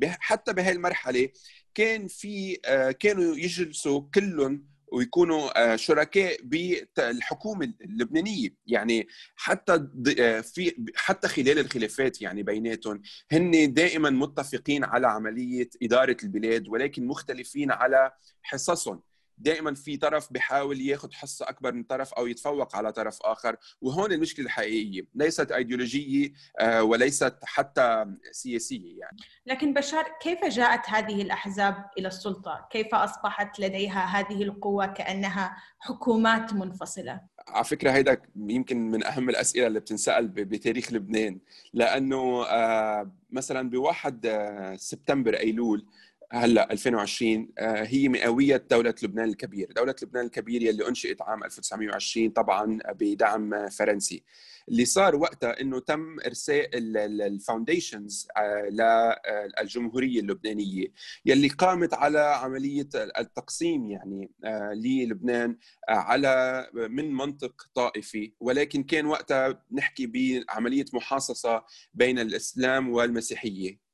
حتى 0.04 0.54
بهي 0.54 0.72
المرحلة 0.72 1.30
كان 1.75 2.08
في 2.08 2.56
كانوا 3.00 3.36
يجلسوا 3.36 4.02
كلهم 4.16 4.75
ويكونوا 4.92 5.74
آه، 5.74 5.75
شركاء 5.75 6.38
بالحكومة 6.44 7.74
اللبنانية. 7.82 8.50
يعني 8.68 9.08
حتى 9.36 9.88
آه، 10.20 10.42
في 10.42 10.92
حتى 10.96 11.27
خلال 11.27 11.60
الخلافات 11.60 12.22
يعني 12.22 12.44
بيناتهم 12.44 13.01
هن 13.32 13.74
دائما 13.74 14.10
متفقين 14.10 14.84
على 14.84 15.08
عملية 15.08 15.70
إدارة 15.84 16.18
البلاد 16.24 16.68
ولكن 16.68 17.08
مختلفين 17.08 17.72
على 17.72 18.12
حصصهم. 18.42 19.01
دائما 19.38 19.74
في 19.74 19.98
طرف 19.98 20.34
بيحاول 20.34 20.82
ياخذ 20.82 21.12
حصة 21.13 21.50
أكبر 21.50 21.72
من 21.72 21.84
طرف 21.84 22.13
أو 22.13 22.27
يتفوق 22.27 22.75
على 22.75 22.92
طرف 22.92 23.20
آخر 23.22 23.56
وهون 23.82 24.12
المشكلة 24.12 24.46
الحقيقية 24.46 25.08
ليست 25.15 25.51
ايديولوجيه 25.51 26.34
آه، 26.60 26.84
وليست 26.84 27.36
حتى 27.44 28.06
سياسية 28.32 29.00
يعني. 29.00 29.18
لكن 29.46 29.74
بشار 29.74 30.06
كيف 30.22 30.46
جاءت 30.46 30.89
هذه 30.89 31.22
الأحزاب 31.22 31.86
إلى 31.98 32.08
السلطة؟ 32.08 32.68
كيف 32.72 32.96
أصبحت 32.96 33.60
لديها 33.60 34.06
هذه 34.06 34.44
القوة 34.44 34.86
كأنها 34.86 35.58
حكومات 35.80 36.54
منفصلة؟ 36.54 37.22
على 37.48 37.63
فكرة 37.63 37.92
هيدا 37.92 38.22
يمكن 38.36 38.92
من 38.92 39.06
أهم 39.06 39.30
الأسئلة 39.30 39.68
اللي 39.68 39.80
بتنسأل 39.80 40.27
بتاريخ 40.27 40.94
لبنان 40.94 41.39
لأنه 41.74 42.44
آه، 42.46 43.12
مثلا 43.32 43.70
بواحد 43.70 44.25
آه، 44.25 44.75
سبتمبر 44.75 45.34
أيلول 45.39 45.86
هلأ 46.32 46.72
2020 46.72 47.50
آه، 47.60 47.84
هي 47.84 48.10
مئوية 48.10 48.65
دولة 48.72 48.96
لبنان 49.03 49.29
الكبير، 49.29 49.72
دولة 49.75 49.96
لبنان 50.03 50.25
الكبير 50.25 50.62
يلي 50.62 50.88
أنشئت 50.88 51.22
عام 51.22 51.44
1920 51.44 52.29
طبعا 52.29 52.79
بدعم 52.94 53.70
فرنسي. 53.70 54.24
اللي 54.70 54.86
صار 54.86 55.15
وقتها 55.15 55.62
إنه 55.62 55.79
تم 55.79 56.20
إرساء 56.25 56.70
الفاونديشنز 56.74 58.27
آه، 58.38 59.50
للجمهوريه 59.62 60.20
اللبنانية 60.20 60.88
يلي 61.25 61.48
قامت 61.48 61.94
على 61.94 62.20
عملية 62.20 62.89
التقسيم 62.96 63.89
يعني 63.89 64.32
آه، 64.46 64.72
للبنان 64.74 65.58
على 65.89 66.67
من 66.74 67.13
منطق 67.13 67.70
طائفي. 67.75 68.34
ولكن 68.39 68.84
كان 68.84 69.05
وقتها 69.05 69.63
نحكي 69.72 70.08
بعملية 70.08 70.86
محاصصة 70.94 71.65
بين 71.94 72.20
الإسلام 72.20 72.89
والمسيحية. 72.89 73.85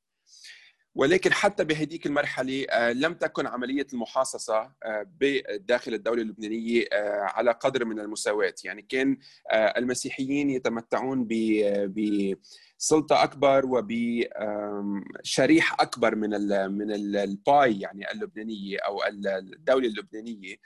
ولكن 0.94 1.32
حتى 1.32 1.64
بهديك 1.64 2.06
المرحلة 2.06 2.66
آه، 2.70 2.92
لم 2.92 3.14
تكن 3.14 3.46
عملية 3.46 3.86
المحاصصة 3.92 4.72
آه، 4.82 5.06
بداخل 5.20 5.94
الدولة 5.94 6.22
اللبنانية 6.22 6.84
آه، 6.92 7.20
على 7.20 7.50
قدر 7.50 7.84
من 7.84 8.00
المساواة. 8.00 8.54
يعني 8.64 8.82
كان 8.82 9.18
المسيحيين 9.52 10.50
يتمتعون 10.50 11.28
بسلطة 11.88 13.22
أكبر 13.22 13.66
وبشريحة 13.66 15.76
أكبر 15.80 16.14
من 16.14 16.30
من 16.70 16.92
الباي 17.16 17.80
يعني 17.80 18.12
اللبنانية 18.12 18.78
أو 18.78 19.04
الدولة 19.04 19.88
اللبنانية 19.88 20.56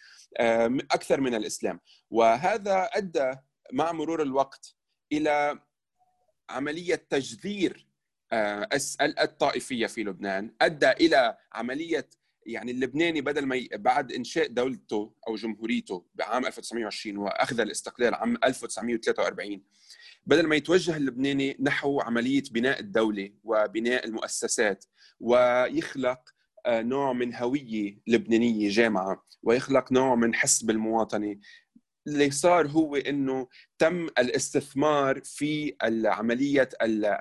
أكثر 0.90 1.20
من 1.20 1.34
الإسلام. 1.34 1.80
وهذا 2.10 2.88
أدى 2.92 3.32
مع 3.72 3.92
مرور 3.92 4.22
الوقت 4.22 4.76
إلى 5.12 5.58
عملية 6.50 7.06
تجذير 7.10 7.85
الطائفية 9.02 9.86
في 9.86 10.04
لبنان. 10.04 10.54
أدى 10.60 10.90
إلى 10.90 11.36
عملية 11.52 12.08
يعني 12.46 12.70
اللبناني 12.70 13.20
بدل 13.20 13.46
ما 13.46 13.66
بعد 13.74 14.12
إنشاء 14.12 14.46
دولته 14.46 15.12
أو 15.28 15.34
جمهوريته 15.34 16.06
بعام 16.14 16.46
1920 16.46 17.16
وأخذ 17.16 17.60
الاستقلال 17.60 18.14
عام 18.14 18.36
1943 18.44 19.62
بدل 20.26 20.46
ما 20.46 20.56
يتوجه 20.56 20.96
اللبناني 20.96 21.56
نحو 21.60 22.00
عملية 22.00 22.42
بناء 22.50 22.80
الدولة 22.80 23.30
وبناء 23.44 24.06
المؤسسات 24.06 24.84
ويخلق 25.20 26.20
آه، 26.66 26.82
نوع 26.82 27.12
من 27.12 27.34
هوية 27.34 27.98
لبنانية 28.06 28.70
جامعة 28.70 29.26
ويخلق 29.42 29.92
نوع 29.92 30.14
من 30.14 30.34
حس 30.34 30.62
بالمواطنه 30.62 31.36
اللي 32.06 32.30
صار 32.30 32.68
هو 32.68 32.96
إنه 32.96 33.48
تم 33.78 34.06
الاستثمار 34.18 35.20
في 35.24 35.76
عملية 36.04 36.68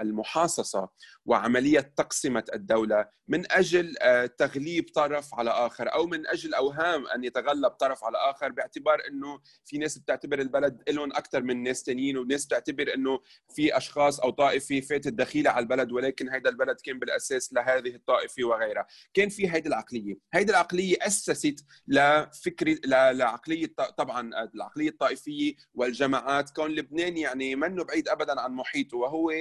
المحاصصة 0.01 0.89
وعملية 1.25 1.79
تقسمة 1.79 2.43
الدولة 2.53 3.05
من 3.27 3.51
أجل 3.51 3.95
آه، 4.01 4.25
تغليب 4.25 4.89
طرف 4.95 5.33
على 5.33 5.49
آخر 5.49 5.93
أو 5.93 6.07
من 6.07 6.27
أجل 6.27 6.53
أوهام 6.53 7.07
أن 7.07 7.23
يتغلب 7.23 7.71
طرف 7.71 8.03
على 8.03 8.17
آخر 8.17 8.51
باعتبار 8.51 9.01
أنه 9.07 9.39
في 9.65 9.77
ناس 9.77 9.97
بتعتبر 9.97 10.39
البلد 10.39 10.83
لهم 10.89 11.11
أكثر 11.11 11.43
من 11.43 11.63
ناس 11.63 11.83
تانيين 11.83 12.17
وناس 12.17 12.45
بتعتبر 12.45 12.93
أنه 12.93 13.19
في 13.55 13.77
أشخاص 13.77 14.19
أو 14.19 14.29
طائفة 14.29 14.79
فاتت 14.79 15.13
دخيلة 15.13 15.49
على 15.49 15.63
البلد 15.63 15.91
ولكن 15.91 16.29
هذا 16.29 16.49
البلد 16.49 16.77
كان 16.83 16.99
بالأساس 16.99 17.53
لهذه 17.53 17.95
الطائفة 17.95 18.43
وغيرها. 18.43 18.87
كان 19.13 19.29
في 19.29 19.49
هذه 19.49 19.67
العقلية. 19.67 20.17
هذه 20.33 20.49
العقلية 20.49 20.95
أسست 21.01 21.65
لفكر 21.87 22.75
لعقلية 22.85 23.73
طبعا 23.97 24.31
العقلية 24.55 24.89
الطائفية 24.89 25.55
والجماعات 25.73 26.44
كون 26.49 26.71
لبنان 26.71 27.17
يعني 27.17 27.55
منه 27.55 27.83
بعيد 27.83 28.07
أبدا 28.07 28.41
عن 28.41 28.51
محيطه 28.51 28.97
وهو 28.97 29.31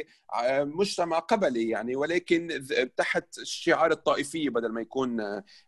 مجتمع 0.60 1.18
قبلي 1.18 1.68
يعني 1.68 1.96
ولكن 1.96 2.66
تحت 2.96 3.38
الشعار 3.38 3.90
الطائفيه 3.90 4.50
بدل 4.50 4.72
ما 4.72 4.80
يكون 4.80 5.20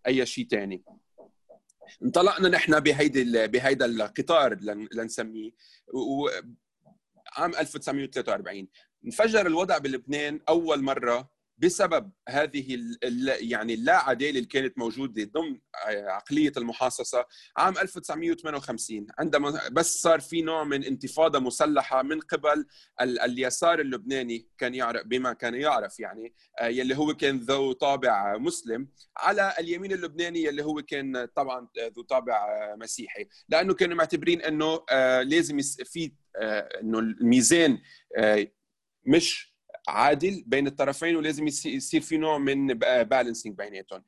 أي 0.07 0.27
شيء 0.27 0.49
ثاني 0.49 0.85
انطلقنا 2.03 2.49
نحن 2.49 2.81
بهيدي 2.81 3.47
بهيدا 3.47 3.87
القطار 3.87 4.59
لنسميه 4.93 5.51
عام 7.33 7.51
1943 7.55 8.69
انفجر 9.05 9.47
الوضع 9.47 9.79
بلبنان 9.79 10.41
أول 10.49 10.83
مرة 10.83 11.36
بسبب 11.59 12.13
هذه 12.29 12.79
يعني 13.41 13.75
اللا 13.75 13.97
عداله 13.97 14.31
اللي 14.31 14.45
كانت 14.45 14.79
موجودة 14.79 15.25
ضمن 15.25 15.59
عقلية 15.87 16.53
المحاصصة 16.57 17.27
عام 17.57 17.79
1958 17.79 19.07
عندما 19.19 19.69
بس 19.73 20.03
صار 20.03 20.21
في 20.21 20.43
نوع 20.43 20.65
من 20.65 20.85
انتفاضة 20.85 21.39
مسلحة 21.39 22.03
من 22.03 22.21
قبل 22.21 22.67
اليسار 23.01 23.81
اللبناني 23.81 24.49
كان 24.59 24.75
يعرف 24.75 25.07
بما 25.07 25.33
كان 25.33 25.55
يعرف 25.55 26.01
يعني 26.01 26.35
آه، 26.61 26.67
يلي 26.67 26.97
هو 26.97 27.15
كان 27.15 27.39
ذو 27.39 27.73
طابع 27.73 28.37
مسلم 28.39 28.89
على 29.17 29.55
اليمين 29.59 29.93
اللبناني 29.93 30.43
يلي 30.45 30.65
هو 30.65 30.83
كان 30.83 31.25
طبعا 31.25 31.69
ذو 31.97 32.03
طابع 32.03 32.47
مسيحي. 32.77 33.29
لأنه 33.49 33.75
كانوا 33.75 33.97
معتبرين 33.97 34.43
إنه 34.43 34.85
آه، 34.91 35.23
لازم 35.23 35.59
في 35.85 36.13
آه، 36.37 36.69
إنه 36.81 36.99
الميزان 36.99 37.79
مش 39.07 39.56
عادل 39.89 40.45
بين 40.47 40.67
الطرفين 40.67 41.17
ولازم 41.17 41.47
يصير 41.47 42.01
في 42.01 42.17
نوع 42.17 42.39
من 42.39 42.67
بالانسنج 42.79 43.57
بيناتهم. 43.57 44.03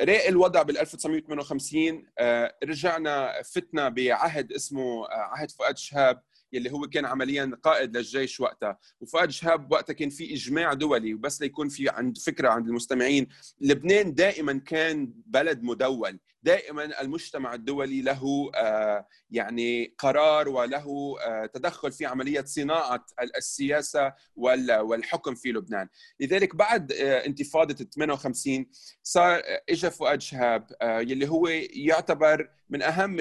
راق 0.00 0.26
الوضع 0.26 0.62
بال 0.62 0.78
1958 0.78 2.06
آه، 2.18 2.56
رجعنا 2.64 3.42
فتنا 3.42 3.88
بعهد 3.88 4.52
اسمه 4.52 5.04
آه، 5.04 5.08
عهد 5.10 5.50
فؤاد 5.50 5.76
شهاب 5.76 6.22
يلي 6.52 6.72
هو 6.72 6.88
كان 6.88 7.04
عمليا 7.04 7.58
قائد 7.62 7.96
للجيش 7.96 8.40
وقتها. 8.40 8.78
وفؤاد 9.00 9.30
شهاب 9.30 9.72
وقتها 9.72 9.92
كان 9.92 10.08
في 10.10 10.34
إجماع 10.34 10.72
دولي 10.72 11.14
وبس 11.14 11.40
ليكون 11.40 11.68
في 11.68 11.88
عند 11.88 12.18
فكرة 12.18 12.48
عند 12.48 12.68
المستمعين. 12.68 13.28
لبنان 13.60 14.14
دائما 14.14 14.58
كان 14.58 15.12
بلد 15.26 15.62
مدول. 15.62 16.18
دائما 16.44 17.00
المجتمع 17.00 17.54
الدولي 17.54 18.02
له 18.02 18.50
آه، 18.54 19.06
يعني 19.30 19.94
قرار 19.98 20.48
وله 20.48 21.16
آه، 21.20 21.46
تدخل 21.46 21.92
في 21.92 22.06
عملية 22.06 22.44
صناعة 22.44 23.06
السياسة 23.36 24.12
والحكم 24.36 25.34
في 25.34 25.52
لبنان. 25.52 25.88
لذلك 26.20 26.56
بعد 26.56 26.92
آه، 26.92 27.26
انتفاضة 27.26 27.74
58 27.74 28.66
صار 29.02 29.42
اجى 29.70 29.90
فؤاد 29.90 30.20
شهاب 30.20 30.66
يلي 30.82 31.28
هو 31.28 31.48
يعتبر 31.70 32.50
من 32.70 32.82
أهم 32.82 33.20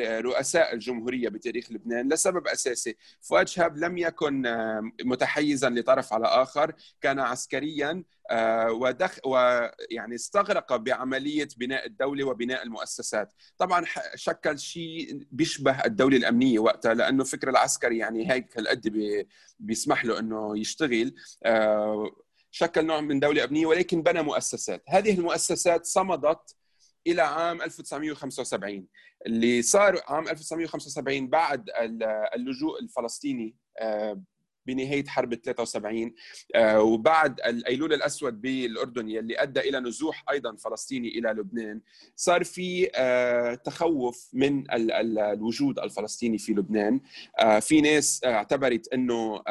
رؤساء 0.00 0.74
الجمهورية 0.74 1.28
بتاريخ 1.28 1.72
لبنان 1.72 2.12
لسبب 2.12 2.46
أساسي. 2.46 2.96
فؤاد 3.20 3.48
شهاب 3.48 3.76
لم 3.78 3.98
يكن 3.98 4.42
متحيزا 5.04 5.70
لطرف 5.70 6.12
على 6.12 6.26
آخر 6.26 6.72
كان 7.00 7.18
عسكريا 7.18 8.04
آه، 8.30 8.72
ودخ 8.72 9.18
ويعني 9.26 10.14
استغرق 10.14 10.76
بعملية 10.76 11.48
بناء 11.56 11.86
الدولة 11.86 12.24
وبناء 12.24 12.62
المؤسسات، 12.62 13.32
طبعا 13.58 13.84
شكل 14.14 14.58
شيء 14.58 15.26
بيشبه 15.32 15.84
الدولة 15.84 16.16
الأمنية 16.16 16.58
وقتها 16.58 16.94
لأنه 16.94 17.24
فكر 17.24 17.50
العسكري 17.50 17.98
يعني 17.98 18.32
هيك 18.32 18.58
هالقد 18.58 18.92
بيسمح 19.58 20.04
له 20.04 20.18
إنه 20.18 20.58
يشتغل. 20.58 21.14
آه، 21.44 22.10
شكل 22.50 22.86
نوع 22.86 23.00
من 23.00 23.20
دولة 23.20 23.44
أمنية 23.44 23.66
ولكن 23.66 24.02
بنى 24.02 24.22
مؤسسات، 24.22 24.82
هذه 24.88 25.14
المؤسسات 25.14 25.86
صمدت 25.86 26.56
إلى 27.06 27.22
عام 27.22 27.62
1975 27.62 28.86
اللي 29.26 29.62
صار 29.62 30.00
عام 30.08 30.28
1975 30.28 31.28
بعد 31.28 31.70
اللجوء 32.34 32.80
الفلسطيني 32.82 33.56
آه، 33.80 34.22
بنهاية 34.66 35.04
حرب 35.06 35.34
73 35.34 36.14
آه، 36.54 36.82
وبعد 36.82 37.40
الأيلول 37.40 37.92
الأسود 37.92 38.40
بالأردن 38.40 39.08
يلي 39.08 39.42
أدى 39.42 39.60
إلى 39.60 39.80
نزوح 39.80 40.24
أيضا 40.30 40.56
فلسطيني 40.56 41.08
إلى 41.08 41.28
لبنان 41.28 41.80
صار 42.16 42.44
في 42.44 42.90
آه، 42.94 43.54
تخوف 43.54 44.30
من 44.32 44.64
الوجود 44.70 45.78
الفلسطيني 45.78 46.38
في 46.38 46.52
لبنان. 46.52 47.00
آه، 47.38 47.58
في 47.58 47.80
ناس 47.80 48.24
اعتبرت 48.24 48.88
إنه 48.92 49.42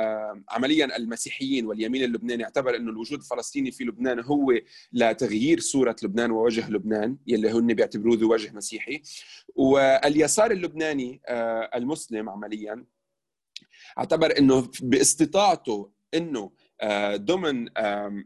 عمليا 0.49 0.97
المسيحيين 0.97 1.65
واليمين 1.65 2.03
اللبناني 2.03 2.43
اعتبر 2.43 2.75
إنه 2.75 2.91
الوجود 2.91 3.19
الفلسطيني 3.19 3.71
في 3.71 3.83
لبنان 3.83 4.19
هو 4.19 4.53
لتغيير 4.93 5.59
صورة 5.59 5.95
لبنان 6.03 6.31
ووجه 6.31 6.69
لبنان 6.69 7.17
يلي 7.27 7.51
هن 7.51 7.73
بيعتبروه 7.73 8.17
ذو 8.17 8.33
وجه 8.33 8.51
مسيحي. 8.53 9.01
واليسار 9.55 10.51
اللبناني 10.51 11.21
المسلم 11.75 12.29
عمليا 12.29 12.85
اعتبر 13.97 14.37
إنه 14.37 14.69
باستطاعته 14.81 15.91
إنه 16.13 16.51
آه، 16.81 17.15
ضمن 17.15 17.67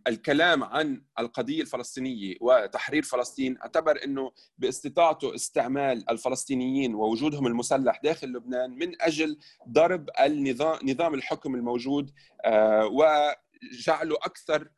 الكلام 0.08 0.63
عن 0.63 1.02
القضية 1.20 1.62
الفلسطينية 1.62 2.36
وتحرير 2.41 3.04
فلسطين 3.04 3.58
اعتبر 3.58 4.04
إنه 4.04 4.32
باستطاعته 4.58 5.36
استعمال 5.36 6.10
الفلسطينيين 6.10 6.96
ووجودهم 6.96 7.48
المسلح 7.48 8.02
داخل 8.04 8.28
لبنان 8.28 8.72
من 8.72 9.02
أجل 9.02 9.38
ضرب 9.70 10.10
النظام 10.20 10.80
نظام 10.84 11.13
الحكم 11.13 11.56
الموجود 11.56 12.12
آه، 12.46 12.86
وجعله 12.86 14.15
أكثر 14.15 14.70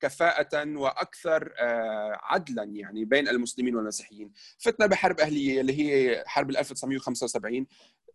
كفاءة 0.00 0.68
وأكثر 0.76 1.52
عدلا 2.22 2.62
يعني 2.62 3.04
بين 3.04 3.28
المسلمين 3.28 3.76
والمسيحيين. 3.76 4.32
فتنا 4.58 4.86
بحرب 4.86 5.20
أهلية 5.20 5.60
اللي 5.60 5.78
هي 5.78 6.24
حرب 6.26 6.50
1975 6.50 7.66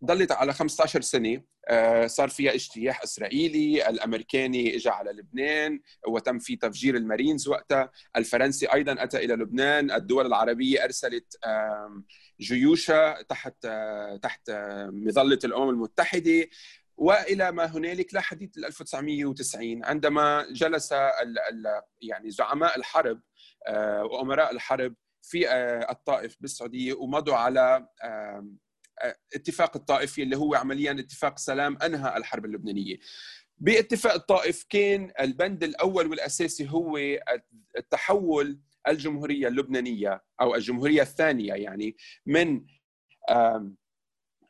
ضلت 0.04 0.32
على 0.32 0.52
15 0.52 1.00
سنة 1.00 1.42
آه، 1.68 2.06
صار 2.06 2.28
فيها 2.28 2.54
اجتياح 2.54 3.02
إسرائيلي 3.02 3.88
الأمريكاني 3.88 4.76
اجى 4.76 4.88
على 4.88 5.10
لبنان 5.10 5.80
وتم 6.08 6.38
في 6.38 6.56
تفجير 6.56 6.96
المارينز 6.96 7.48
وقتها. 7.48 7.90
الفرنسي 8.16 8.66
أيضا 8.66 9.02
أتى 9.02 9.24
إلى 9.24 9.34
لبنان 9.34 9.90
الدول 9.90 10.26
العربية 10.26 10.84
أرسلت 10.84 11.36
جيوشها 12.40 13.22
تحت 13.22 13.54
آه، 13.64 14.16
تحت 14.16 14.48
آه، 14.48 14.90
مظلة 14.92 15.38
الأمم 15.44 15.70
المتحدة. 15.70 16.48
وإلى 16.96 17.52
ما 17.52 17.64
هنالك 17.64 18.14
لحديث 18.14 18.58
1990 18.58 19.84
عندما 19.84 20.46
جلس 20.52 20.92
ال 20.92 21.38
ال 21.38 21.82
يعني 22.00 22.30
زعماء 22.30 22.78
الحرب 22.78 23.20
وأمراء 24.12 24.52
الحرب 24.52 24.94
في 25.22 25.50
الطائف 25.90 26.36
بالسعودية 26.40 26.94
ومضوا 26.94 27.34
على 27.34 27.88
اتفاق 29.34 29.76
الطائفي 29.76 30.22
اللي 30.22 30.36
هو 30.36 30.54
عمليا 30.54 30.92
اتفاق 30.92 31.38
سلام 31.38 31.78
أنهى 31.82 32.16
الحرب 32.16 32.44
اللبنانية. 32.44 32.96
باتفاق 33.58 34.12
الطائف 34.12 34.64
كان 34.68 35.12
البند 35.20 35.64
الأول 35.64 36.06
والأساسي 36.06 36.70
هو 36.70 36.98
التحول 37.76 38.60
الجمهورية 38.88 39.48
اللبنانية 39.48 40.24
أو 40.40 40.54
الجمهورية 40.54 41.02
الثانية 41.02 41.52
يعني 41.54 41.96
من 42.26 42.64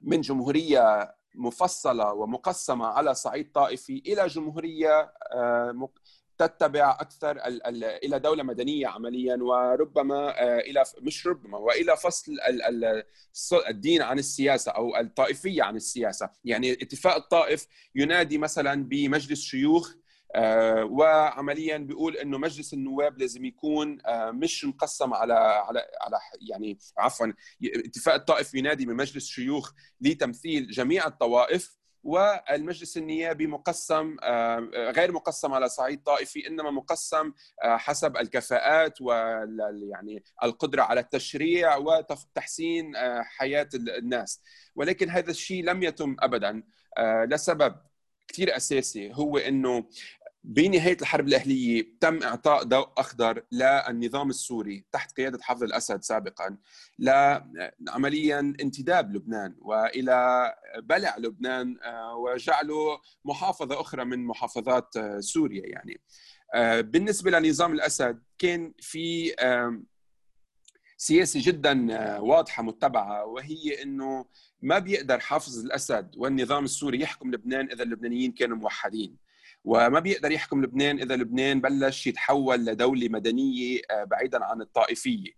من 0.01 0.21
جمهورية 0.21 1.15
مفصلة 1.37 2.12
ومقسمة 2.12 2.87
على 2.87 3.14
صعيد 3.14 3.53
طائفي 3.53 4.03
إلى 4.07 4.27
جمهورية 4.27 5.12
تتبع 6.38 6.96
أكثر 7.01 7.40
إلى 8.05 8.18
دولة 8.18 8.42
مدنية 8.42 8.87
عمليا 8.87 9.37
وربما 9.37 10.42
آه، 10.42 10.59
إلى 10.59 10.85
مش 11.01 11.27
ربما 11.27 11.59
وإلى 11.59 11.96
فصل 11.96 12.37
الدين 13.68 14.03
عن 14.03 14.18
السياسة 14.18 14.72
أو 14.72 14.96
الطائفية 14.96 15.62
عن 15.62 15.77
السياسة، 15.77 16.31
يعني 16.44 16.72
اتفاق 16.72 17.16
الطائف 17.16 17.66
ينادي 17.94 18.38
مثلا 18.38 18.85
بمجلس 18.85 19.40
شيوخ 19.40 19.92
آه، 19.92 19.96
وعمليا 20.85 21.79
بيقول 21.79 22.17
إنه 22.17 22.39
مجلس 22.39 22.75
النواب 22.75 23.19
لازم 23.19 23.45
يكون 23.45 23.99
آه، 24.07 24.31
مش 24.31 24.65
مقسم 24.65 25.15
على 25.15 25.35
على 25.35 25.87
على 26.01 26.19
يعني 26.51 26.79
عفوا 26.99 27.33
اتفاق 27.65 28.15
الطائف 28.15 28.55
ينادي 28.55 28.87
بمجلس 28.87 29.27
شيوخ 29.27 29.73
لتمثيل 30.01 30.71
جميع 30.71 31.07
الطوائف 31.07 31.77
والمجلس 32.07 32.97
النيابي 32.97 33.47
مقسم 33.47 34.17
آه، 34.23 34.59
غير 34.75 35.12
مقسم 35.12 35.53
على 35.53 35.69
صعيد 35.69 36.03
طائفي 36.03 36.47
إنما 36.47 36.71
مقسم 36.71 37.33
آه، 37.65 37.77
حسب 37.77 38.17
الكفاءات 38.17 38.99
يعني 39.91 40.25
القدرة 40.43 40.83
على 40.83 41.01
التشريع 41.01 41.77
وتحسين 41.77 42.97
آه، 42.97 43.23
حياة 43.23 43.69
الناس. 43.75 44.43
ولكن 44.75 45.11
هذا 45.11 45.31
الشيء 45.31 45.65
لم 45.65 45.83
يتم 45.83 46.17
ابدا 46.21 46.62
لسبب 47.29 47.77
كثير 48.29 48.57
أساسي 48.57 49.12
هو 49.15 49.39
إنه 49.39 49.85
بنهاية 50.47 50.97
الحرب 51.01 51.29
الأهلية 51.29 51.87
تم 52.01 52.23
إعطاء 52.23 52.62
ضوء 52.62 52.89
أخضر 52.99 53.43
للنظام 53.53 54.31
السوري 54.31 54.85
تحت 54.93 55.17
قيادة 55.17 55.43
حافظ 55.43 55.62
الأسد 55.62 56.03
سابقا 56.03 56.57
لعمليا 56.99 58.39
انتداب 58.39 59.17
لبنان 59.17 59.57
وإلى 59.59 60.53
بلع 60.79 61.17
لبنان 61.19 61.79
آه، 61.83 62.17
وجعله 62.17 63.01
محافظة 63.25 63.81
أخرى 63.81 64.05
من 64.05 64.27
محافظات 64.27 64.97
آه، 64.97 65.21
سوريا 65.21 65.67
يعني. 65.67 66.01
آه، 66.55 66.81
بالنسبة 66.81 67.31
لنظام 67.31 67.73
الأسد 67.73 68.23
كان 68.39 68.75
في 68.81 69.35
سياسة 70.99 71.41
جدا 71.43 72.19
واضحة 72.21 72.62
متبعة 72.62 73.25
وهي 73.25 73.83
إنه 73.83 74.25
ما 74.66 74.79
بيقدر 74.79 75.20
حافظ 75.20 75.59
الأسد 75.59 76.14
والنظام 76.16 76.64
السوري 76.64 77.00
يحكم 77.00 77.31
لبنان 77.31 77.70
إذا 77.70 77.83
اللبنانيين 77.83 78.33
كانوا 78.33 78.57
موحدين. 78.57 79.16
وما 79.64 80.00
بيقدر 80.00 80.33
يحكم 80.33 80.64
لبنان 80.64 80.98
إذا 81.00 81.16
لبنان 81.16 81.61
بلش 81.61 82.07
يتحول 82.07 82.64
لدولة 82.64 83.09
مدنية 83.09 83.81
آه، 83.90 84.05
بعيدا 84.05 84.44
عن 84.44 84.61
الطائفية. 84.61 85.31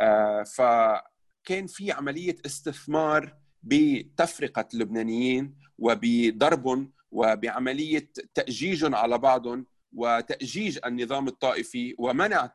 آه، 0.00 0.42
فكان 0.42 1.66
في 1.66 1.92
عملية 1.92 2.36
استثمار 2.46 3.36
بتفرقة 3.62 4.68
اللبنانيين 4.74 5.54
وبضربهم 5.78 6.92
وبعملية 7.10 8.10
تأجيجهم 8.34 8.94
على 8.94 9.18
بعضهم 9.18 9.66
وتأجيج 9.92 10.78
النظام 10.86 11.28
الطائفي 11.28 11.94
ومنع 11.98 12.46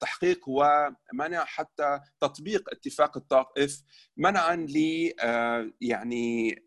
تحقيق 0.00 0.40
ومنع 0.48 1.44
حتى 1.44 2.00
تطبيق 2.20 2.68
اتفاق 2.72 3.16
الطائف 3.16 3.82
منعا 4.16 4.56
ل 4.56 5.10
آه، 5.20 5.70
يعني 5.80 6.62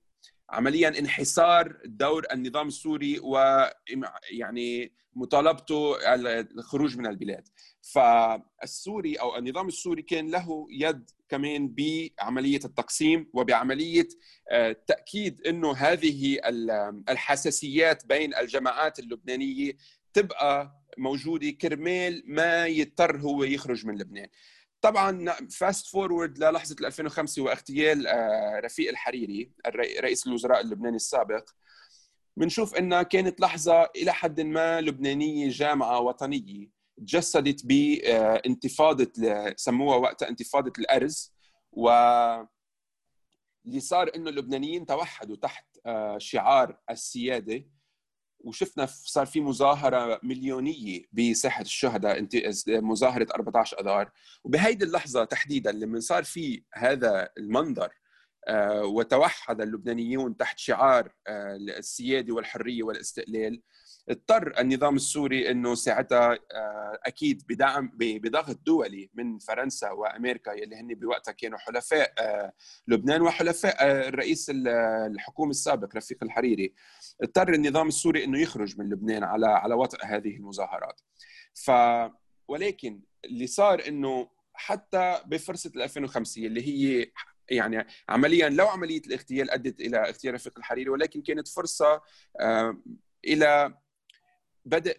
عمليا 0.50 0.90
انحسار 1.00 1.82
دور 1.86 2.26
النظام 2.32 2.68
السوري 2.68 3.20
ويعني 3.20 4.94
مطالبته 5.16 5.96
الخروج 6.16 6.98
من 6.98 7.08
البلاد. 7.08 7.48
فالسوري 7.82 9.16
أو 9.16 9.38
النظام 9.38 9.68
السوري 9.68 10.02
كان 10.02 10.32
له 10.32 10.68
يد 10.72 11.10
كمان 11.30 11.76
بعملية 11.76 12.60
التقسيم 12.66 13.30
وبعملية 13.34 14.08
آه، 14.52 14.76
تأكيد 14.88 15.48
إنه 15.48 15.76
هذه 15.76 16.40
الحساسيات 17.10 18.06
بين 18.06 18.36
الجماعات 18.36 19.00
اللبنانية 19.00 19.78
تبقى 20.14 20.82
موجودة 20.98 21.50
كرمال 21.50 22.24
ما 22.26 22.66
يضطر 22.68 23.18
هو 23.18 23.44
يخرج 23.44 23.86
من 23.86 23.98
لبنان. 23.98 24.28
طبعا 24.82 25.32
fast 25.50 25.88
forward 25.88 26.38
للحظة 26.44 26.76
2005 26.88 27.42
واغتيال 27.42 28.08
آه، 28.08 28.60
رفيق 28.60 28.90
الحريري 28.90 29.52
رئيس 30.00 30.28
الوزراء 30.28 30.62
اللبناني 30.62 30.96
السابق 30.96 31.50
بنشوف 32.38 32.76
إنها 32.76 33.04
كانت 33.04 33.42
لحظة 33.42 33.90
إلى 33.96 34.14
حد 34.14 34.42
ما 34.42 34.82
لبنانية 34.82 35.50
جامعة 35.50 36.00
وطنية 36.00 36.70
تجسدت 36.98 37.66
بانتفاضه 37.66 39.12
سموها 39.56 39.98
وقتها 39.98 40.30
انتفاضة 40.30 40.74
الأرز 40.80 41.34
و 41.72 41.90
اللي 43.66 43.80
صار 43.80 44.12
إنه 44.16 44.30
اللبنانيين 44.30 44.86
توحدوا 44.86 45.36
تحت 45.36 45.66
آه، 45.86 46.18
شعار 46.18 46.78
السيادة. 46.90 47.66
وشفنا 48.44 48.86
صار 48.86 49.26
في 49.26 49.42
مظاهرة 49.42 50.20
مليونية 50.24 51.02
بساحه 51.12 51.62
الشهداء 51.62 52.28
مظاهرة 52.68 53.28
14 53.36 53.80
أذار. 53.82 54.12
وبهيدي 54.44 54.86
اللحظة 54.86 55.24
تحديدا 55.24 55.72
لما 55.72 56.00
صار 56.00 56.24
في 56.24 56.64
هذا 56.74 57.30
المنظر 57.38 57.90
وتوحد 58.84 59.62
اللبنانيون 59.62 60.38
تحت 60.38 60.60
شعار 60.60 61.12
آه، 61.28 61.56
السيادة 61.56 62.34
والحرية 62.34 62.84
والاستقلال. 62.84 63.62
اضطر 64.10 64.60
النظام 64.60 64.96
السوري 64.96 65.52
إنه 65.52 65.76
ساعتها 65.76 66.32
آه، 66.32 67.00
أكيد 67.06 67.44
بدعم 67.50 67.92
بضغط 67.96 68.60
دولي 68.66 69.10
من 69.14 69.40
فرنسا 69.40 69.92
وأمريكا 69.92 70.52
يلي 70.52 70.76
هن 70.76 70.88
بوقتها 70.88 71.32
كانوا 71.32 71.58
حلفاء 71.58 72.14
لبنان 72.88 73.22
وحلفاء 73.22 74.08
الرئيس 74.08 74.52
الحكومة 74.56 75.52
السابق 75.52 75.96
رفيق 75.96 76.24
الحريري. 76.24 76.74
اضطر 77.24 77.54
النظام 77.54 77.88
السوري 77.88 78.24
إنه 78.24 78.40
يخرج 78.40 78.80
من 78.80 78.90
لبنان 78.90 79.24
على 79.24 79.48
على 79.48 79.76
وطئ 79.76 80.06
هذه 80.06 80.36
المظاهرات. 80.36 81.02
ف 81.54 81.72
ولكن 82.48 83.02
اللي 83.26 83.48
صار 83.48 83.88
إنه 83.88 84.30
حتى 84.54 85.22
بفرصة 85.26 85.72
2005 85.76 86.46
اللي 86.46 86.68
هي 86.68 87.12
يعني 87.50 87.88
عمليا 88.10 88.50
لو 88.50 88.68
عملية 88.68 89.02
الاغتيال 89.08 89.52
أدت 89.52 89.82
إلى 89.82 89.98
اغتيال 89.98 90.34
رفيق 90.34 90.58
الحريري 90.58 90.90
ولكن 90.90 91.22
كانت 91.22 91.48
فرصة 91.48 92.02
إلى 93.26 93.74
بدء 94.66 94.98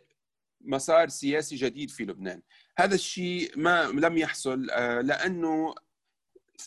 مسار 0.65 1.09
سياسي 1.09 1.57
جديد 1.57 1.91
في 1.91 2.05
لبنان. 2.05 2.43
هذا 2.79 2.95
الشيء 2.95 3.53
ما 3.57 3.85
لم 3.85 4.19
يحصل 4.19 4.71
آه، 4.71 5.01
لأنه 5.01 5.75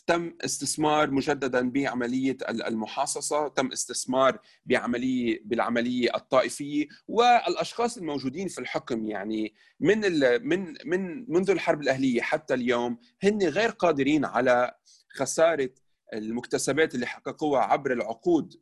تم 0.06 0.34
استثمار 0.44 1.10
مجددا 1.10 1.70
بعملية 1.70 2.36
المحاصصة، 2.48 3.48
تم 3.48 3.72
استثمار 3.72 4.38
بعمليه 4.66 5.40
بالعملية 5.44 6.10
الطائفية 6.14 6.86
والأشخاص 7.08 7.96
الموجودين 7.96 8.48
في 8.48 8.60
الحكم 8.60 9.06
يعني 9.06 9.54
من 9.80 10.00
من 10.48 10.74
من 10.84 11.32
منذ 11.32 11.50
الحرب 11.50 11.80
الأهلية 11.80 12.22
حتى 12.22 12.54
اليوم 12.54 12.98
هن 13.22 13.42
غير 13.42 13.70
قادرين 13.70 14.24
على 14.24 14.74
خسارة 15.16 15.70
المكتسبات 16.14 16.94
اللي 16.94 17.06
حققوها 17.06 17.60
عبر 17.60 17.92
العقود. 17.92 18.54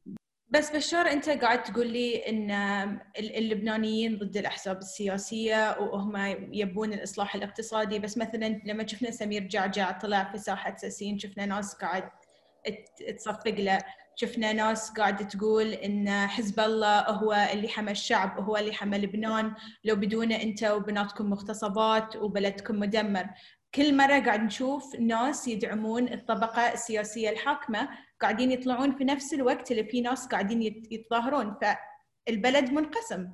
بس 0.49 0.71
بشار 0.71 1.07
أنت 1.07 1.29
قاعد 1.29 1.62
تقول 1.62 1.87
لي 1.87 2.29
إن 2.29 2.51
اللبنانيين 3.19 4.19
ضد 4.19 4.37
الأحزاب 4.37 4.79
السياسية 4.79 5.79
وهم 5.81 6.17
يبون 6.53 6.93
الإصلاح 6.93 7.35
الاقتصادي. 7.35 7.99
بس 7.99 8.19
مثلا 8.19 8.61
لما 8.64 8.87
شفنا 8.87 9.11
سمير 9.11 9.43
جعجع 9.43 9.90
طلع 9.90 10.33
في 10.33 10.38
ساحة 10.38 10.77
ساسين 10.77 11.19
شفنا 11.19 11.47
ناس 11.47 11.75
قاعد 11.75 12.09
تصفق 13.19 13.49
له. 13.49 13.79
شفنا 14.17 14.53
ناس 14.53 14.90
قاعدة 14.90 15.25
تقول 15.25 15.67
إن 15.73 16.27
حزب 16.27 16.61
الله 16.61 17.01
هو 17.11 17.49
اللي 17.53 17.69
حمى 17.69 17.90
الشعب 17.90 18.38
وهو 18.38 18.57
اللي 18.57 18.73
حمى 18.73 18.99
لبنان. 18.99 19.55
لو 19.85 19.97
بدونه 19.97 20.43
أنت 20.43 20.64
وبناتكم 20.64 21.31
مغتصبات 21.31 22.17
وبلدكم 22.17 22.81
مدمر. 22.81 23.27
كل 23.74 23.96
مرة 23.96 24.18
قاعد 24.20 24.42
نشوف 24.42 24.94
ناس 24.96 25.48
يدعمون 25.48 26.12
الطبقة 26.12 26.72
السياسية 26.72 27.30
الحاكمة 27.30 27.88
قاعدين 28.20 28.50
يطلعون 28.50 28.96
في 28.96 29.04
نفس 29.04 29.34
الوقت 29.34 29.70
اللي 29.70 29.84
في 29.84 30.00
ناس 30.00 30.26
قاعدين 30.26 30.62
يتظاهرون 30.90 31.54
فالبلد 31.60 32.72
منقسم. 32.72 33.28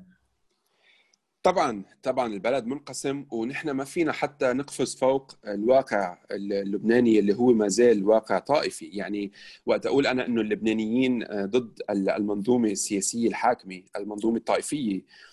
طبعا 1.43 1.85
طبعا 2.03 2.27
البلد 2.27 2.67
منقسم 2.67 3.27
ونحن 3.31 3.71
ما 3.71 3.85
فينا 3.85 4.13
حتى 4.13 4.53
نقفز 4.53 4.97
فوق 4.97 5.33
الواقع 5.47 6.19
اللبناني 6.31 7.19
اللي 7.19 7.35
هو 7.35 7.53
ما 7.53 7.69
زال 7.69 8.05
واقع 8.05 8.39
طائفي. 8.39 8.85
يعني 8.87 9.33
وقت 9.67 9.87
أقول 9.87 10.07
أنا 10.07 10.27
إنه 10.27 10.41
اللبنانيين 10.41 11.25
ضد 11.31 11.83
المنظومة 11.91 12.71
السياسية 12.71 13.29
الحاكمة 13.29 13.83
المنظومة 13.97 14.37
الطائفية. 14.37 14.97
آه، 14.97 15.30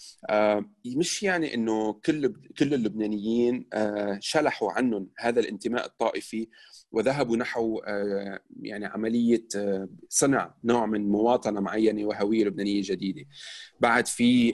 مش 0.85 1.23
يعني 1.23 1.53
إنه 1.53 1.93
كل 1.93 2.33
كل 2.59 2.73
اللبنانيين 2.73 3.67
آه، 3.73 4.17
شلحوا 4.21 4.71
عنهم 4.71 5.09
هذا 5.17 5.39
الانتماء 5.39 5.85
الطائفي 5.85 6.47
وذهبوا 6.91 7.37
نحو 7.37 7.77
آه، 7.77 8.39
يعني 8.61 8.85
عملية 8.85 9.47
صنع 10.09 10.53
نوع 10.63 10.85
من 10.85 11.09
مواطنة 11.09 11.59
معينة 11.59 12.05
وهوية 12.05 12.45
لبنانية 12.45 12.81
جديدة. 12.85 13.25
بعد 13.79 14.07
في 14.07 14.51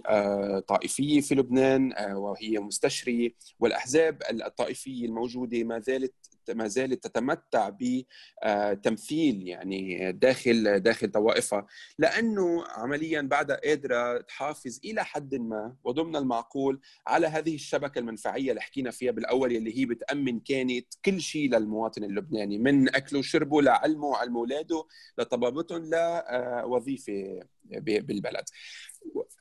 طائفية 0.67 1.21
في 1.21 1.35
لبنان 1.35 1.93
وهي 2.13 2.59
مستشرية 2.59 3.29
والأحزاب 3.59 4.21
الطائفية 4.31 5.05
الموجودة 5.05 5.63
ما 5.63 5.79
زالت 5.79 6.13
ما 6.51 6.67
زالت 6.67 7.03
تتمتع 7.07 7.71
بتمثيل 7.79 9.47
يعني 9.47 10.11
داخل 10.11 10.79
داخل 10.79 11.11
طوائفها 11.11 11.65
لأنه 11.99 12.63
عمليا 12.67 13.21
بعدها 13.21 13.55
قادره 13.63 14.21
تحافظ 14.21 14.79
إلى 14.85 15.05
حد 15.05 15.35
ما 15.35 15.75
وضمن 15.83 16.15
المعقول 16.15 16.81
على 17.07 17.27
هذه 17.27 17.55
الشبكة 17.55 17.99
المنفعية 17.99 18.49
اللي 18.49 18.61
حكينا 18.61 18.91
فيها 18.91 19.11
بالأول 19.11 19.51
اللي 19.51 19.77
هي 19.79 19.85
بتأمن 19.85 20.39
كانت 20.39 20.87
كل 21.05 21.21
شيء 21.21 21.49
للمواطن 21.49 22.03
اللبناني 22.03 22.57
من 22.57 22.95
أكله 22.95 23.19
وشربه 23.19 23.61
لعلمه 23.61 24.17
علم 24.17 24.37
اولاده 24.37 24.85
لطبابتهم 25.17 25.89
لوظيفة 25.89 27.39
بالبلد. 27.81 28.43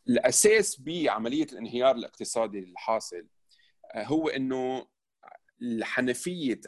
الأساس 0.08 0.80
بعملية 0.80 1.46
الانهيار 1.52 1.96
الاقتصادي 1.96 2.58
الحاصل 2.58 3.26
هو 3.96 4.28
إنه 4.28 4.86
حنفيه 5.82 6.60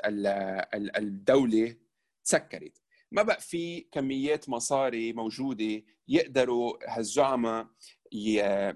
الدولة 0.97 1.77
تسكرت. 2.25 2.81
ما 3.13 3.23
بقى 3.23 3.41
في 3.41 3.81
كميات 3.81 4.49
مصاري 4.49 5.13
موجودة 5.13 5.83
يقدروا 6.09 6.77
هالزعماء 6.89 7.67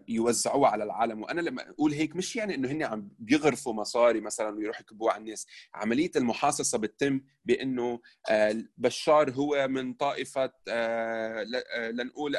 يوزعوها 0.08 0.70
على 0.70 0.84
العالم. 0.84 1.22
وأنا 1.22 1.40
لما 1.40 1.70
أقول 1.70 1.92
هيك 1.92 2.16
مش 2.16 2.36
يعني 2.36 2.54
إنه 2.54 2.70
هن 2.70 2.82
عم 2.82 3.08
بيغرفوا 3.18 3.72
مصاري 3.72 4.20
مثلا 4.20 4.56
ويروحوا 4.56 4.82
يكبوها 4.82 5.12
على 5.12 5.20
الناس. 5.20 5.46
عملية 5.74 6.10
المحاصصة 6.16 6.78
بتتم 6.78 7.20
بإنه 7.44 8.00
آه، 8.30 8.64
بشار 8.76 9.30
هو 9.30 9.68
من 9.68 9.94
طائفة 9.94 10.52
آه، 10.68 11.46
آه، 11.76 11.90
لنقول 11.90 12.36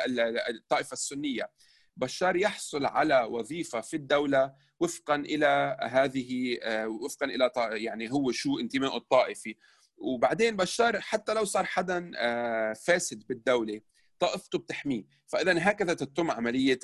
الطائفة 0.50 0.94
السنية. 0.94 1.52
بشار 1.98 2.36
يحصل 2.36 2.86
على 2.86 3.22
وظيفة 3.22 3.82
في 3.82 3.96
الدولة 3.96 4.54
وفقا 4.80 5.16
إلى 5.16 5.78
هذه 5.82 6.58
وفقا 6.86 7.26
إلى 7.26 7.52
يعني 7.58 8.12
هو 8.12 8.32
شو 8.32 8.60
انتمائه 8.60 8.98
الطائفي. 8.98 9.56
وبعدين 9.98 10.56
بشار 10.56 11.02
حتى 11.02 11.34
لو 11.34 11.46
صار 11.46 11.66
حدا 11.66 12.12
فاسد 12.74 13.28
بالدولة 13.28 13.82
طائفته 14.20 14.60
بتحميه. 14.60 15.04
فاذا 15.28 15.70
هكذا 15.70 15.94
تتم 15.94 16.32
عملية. 16.32 16.80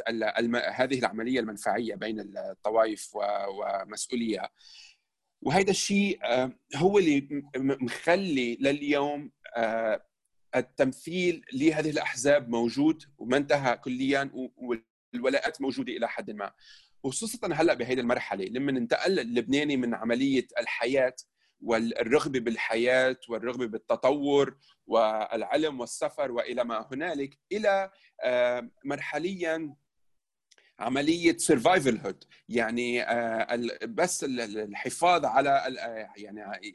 هذه 0.72 1.00
العملية 1.00 1.40
المنفعية 1.40 1.96
بين 1.96 2.20
الطوائف 2.38 3.10
ومسؤوليها 3.50 4.50
وهذا 5.46 5.72
الشيء 5.72 6.20
آه، 6.24 6.52
هو 6.76 7.00
اللي 7.00 7.44
مخلي 7.58 8.56
لليوم 8.56 9.32
آه، 9.58 10.06
التمثيل 10.56 11.46
لهذه 11.54 11.90
الأحزاب 11.90 12.50
موجود 12.50 13.04
وما 13.18 13.38
انتهى 13.38 13.78
كليا 13.78 14.32
والولاءات 15.14 15.62
موجودة 15.62 15.94
إلى 15.94 16.10
حد 16.10 16.32
ما. 16.32 16.52
وخصوصا 17.06 17.54
هلأ 17.54 17.74
بهذه 17.74 18.00
المرحلة 18.00 18.46
لما 18.46 18.72
انتقل 18.72 19.20
اللبناني 19.20 19.78
من 19.78 19.94
عملية 19.94 20.48
الحياة 20.60 21.16
والرغبة 21.62 22.40
بالحياة 22.40 23.18
والرغبة 23.30 23.66
بالتطور 23.66 24.58
والعلم 24.88 25.80
والسفر 25.80 26.32
وإلى 26.32 26.64
ما 26.64 26.88
هنالك 26.92 27.38
إلى 27.52 27.92
آه، 28.24 28.70
مرحليا 28.86 29.76
عملية 30.80 31.38
survival 31.38 31.98
هود 31.98 32.24
يعني 32.50 33.04
آه، 33.04 33.60
بس 33.84 34.24
الحفاظ 34.24 35.26
على 35.26 35.50
آه، 35.50 36.10
يعني 36.18 36.72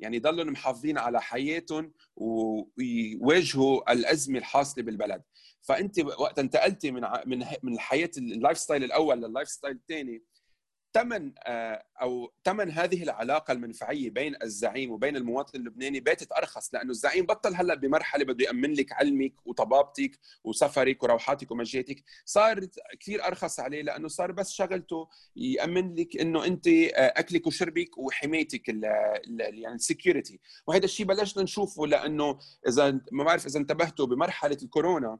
يعني 0.00 0.16
يضلوا 0.16 0.44
محافظين 0.44 0.98
على 0.98 1.22
حياتهم 1.22 1.92
ويواجهوا 2.16 3.92
الأزمة 3.92 4.38
الحاصله 4.38 4.84
بالبلد. 4.84 5.22
فأنت 5.62 5.98
وقت 6.00 6.38
انتقلتي 6.38 6.90
من 6.90 7.02
من 7.26 7.44
من 7.62 7.74
الحياة 7.74 8.10
ال 8.18 8.58
lifestyle 8.58 8.84
الأول 8.84 9.22
لل 9.22 9.48
lifestyle 9.48 9.76
الثاني 9.76 10.22
ثمن 10.94 11.32
آه، 11.38 11.84
أو 12.02 12.32
ثمن 12.44 12.70
هذه 12.70 13.02
العلاقة 13.02 13.52
المنفعية 13.52 14.10
بين 14.10 14.34
الزعيم 14.42 14.90
وبين 14.90 15.16
المواطن 15.16 15.58
اللبناني 15.58 16.00
باتت 16.00 16.32
أرخص 16.32 16.74
لأنه 16.74 16.90
الزعيم 16.90 17.26
بطل 17.26 17.54
هلأ 17.54 17.74
بمرحلة 17.74 18.24
بده 18.24 18.44
يأمن 18.44 18.72
لك 18.72 18.92
علمك 18.92 19.34
وطبابتك 19.44 20.18
وسفرك 20.44 21.02
وروحاتك 21.02 21.50
ومجيتك 21.50 22.04
صار 22.24 22.66
كثير 23.00 23.26
أرخص 23.26 23.60
عليه 23.60 23.82
لأنه 23.82 24.08
صار 24.08 24.32
بس 24.32 24.52
شغلته 24.52 25.08
يأمن 25.36 25.94
لك 25.94 26.16
إنه 26.16 26.44
أنت 26.44 26.68
آه، 26.68 26.90
أكلك 26.96 27.46
وشربك 27.46 27.98
وحمايتك 27.98 28.68
يعني 28.68 29.74
ال 29.74 29.81
security 29.81 30.40
وهذا 30.66 30.84
الشيء 30.84 31.06
بلشنا 31.06 31.42
نشوفه 31.42 31.86
لأنه 31.86 32.38
إذا 32.68 33.00
ما 33.12 33.24
بعرف 33.24 33.46
إذا 33.46 33.58
انتبهتوا 33.58 34.06
بمرحلة 34.06 34.58
الكورونا 34.62 35.18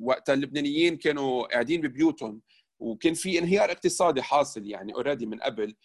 وقت 0.00 0.30
اللبنانيين 0.30 0.96
كانوا 0.96 1.46
قاعدين 1.46 1.80
ببيوتهم 1.80 2.40
وكان 2.78 3.14
في 3.14 3.38
انهيار 3.38 3.70
اقتصادي 3.70 4.22
حاصل 4.22 4.66
يعني 4.66 4.94
already 4.94 5.26
من 5.26 5.40
قبل. 5.40 5.76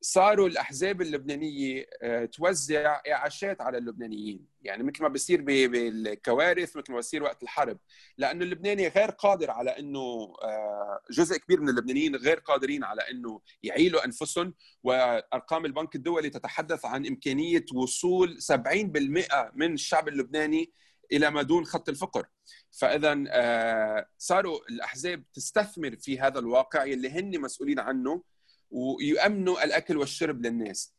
صاروا 0.00 0.48
الأحزاب 0.48 1.02
اللبنانية 1.02 1.86
آه، 2.02 2.24
توزع 2.24 3.00
إعاشات 3.12 3.60
على 3.60 3.78
اللبنانيين. 3.78 4.46
يعني 4.62 4.82
مثل 4.82 5.02
ما 5.02 5.08
بصير 5.08 5.42
بالكوارث 5.42 6.76
مثل 6.76 6.92
ما 6.92 6.98
بصير 6.98 7.22
وقت 7.22 7.42
الحرب. 7.42 7.78
لأنه 8.18 8.44
اللبناني 8.44 8.88
غير 8.88 9.10
قادر 9.10 9.50
على 9.50 9.70
إنه 9.70 9.98
آه، 10.42 11.00
جزء 11.10 11.36
كبير 11.36 11.60
من 11.60 11.68
اللبنانيين 11.68 12.16
غير 12.16 12.38
قادرين 12.38 12.84
على 12.84 13.02
إنه 13.10 13.40
يعيلوا 13.62 14.04
أنفسهم. 14.04 14.54
وأرقام 14.82 15.64
البنك 15.66 15.94
الدولي 15.94 16.30
تتحدث 16.30 16.84
عن 16.84 17.06
إمكانية 17.06 17.64
وصول 17.74 18.42
70% 18.42 19.50
من 19.54 19.74
الشعب 19.74 20.08
اللبناني 20.08 20.72
إلى 21.12 21.30
ما 21.30 21.42
دون 21.42 21.64
خط 21.64 21.88
الفقر. 21.88 22.26
فاذا 22.70 23.24
آه، 23.28 24.06
صاروا 24.18 24.58
الأحزاب 24.70 25.24
تستثمر 25.32 25.96
في 25.96 26.20
هذا 26.20 26.38
الواقع 26.38 26.82
اللي 26.82 27.10
هن 27.10 27.40
مسؤولين 27.40 27.78
عنه 27.78 28.22
ويؤمنوا 28.70 29.64
الأكل 29.64 29.96
والشرب 29.96 30.46
للناس. 30.46 30.94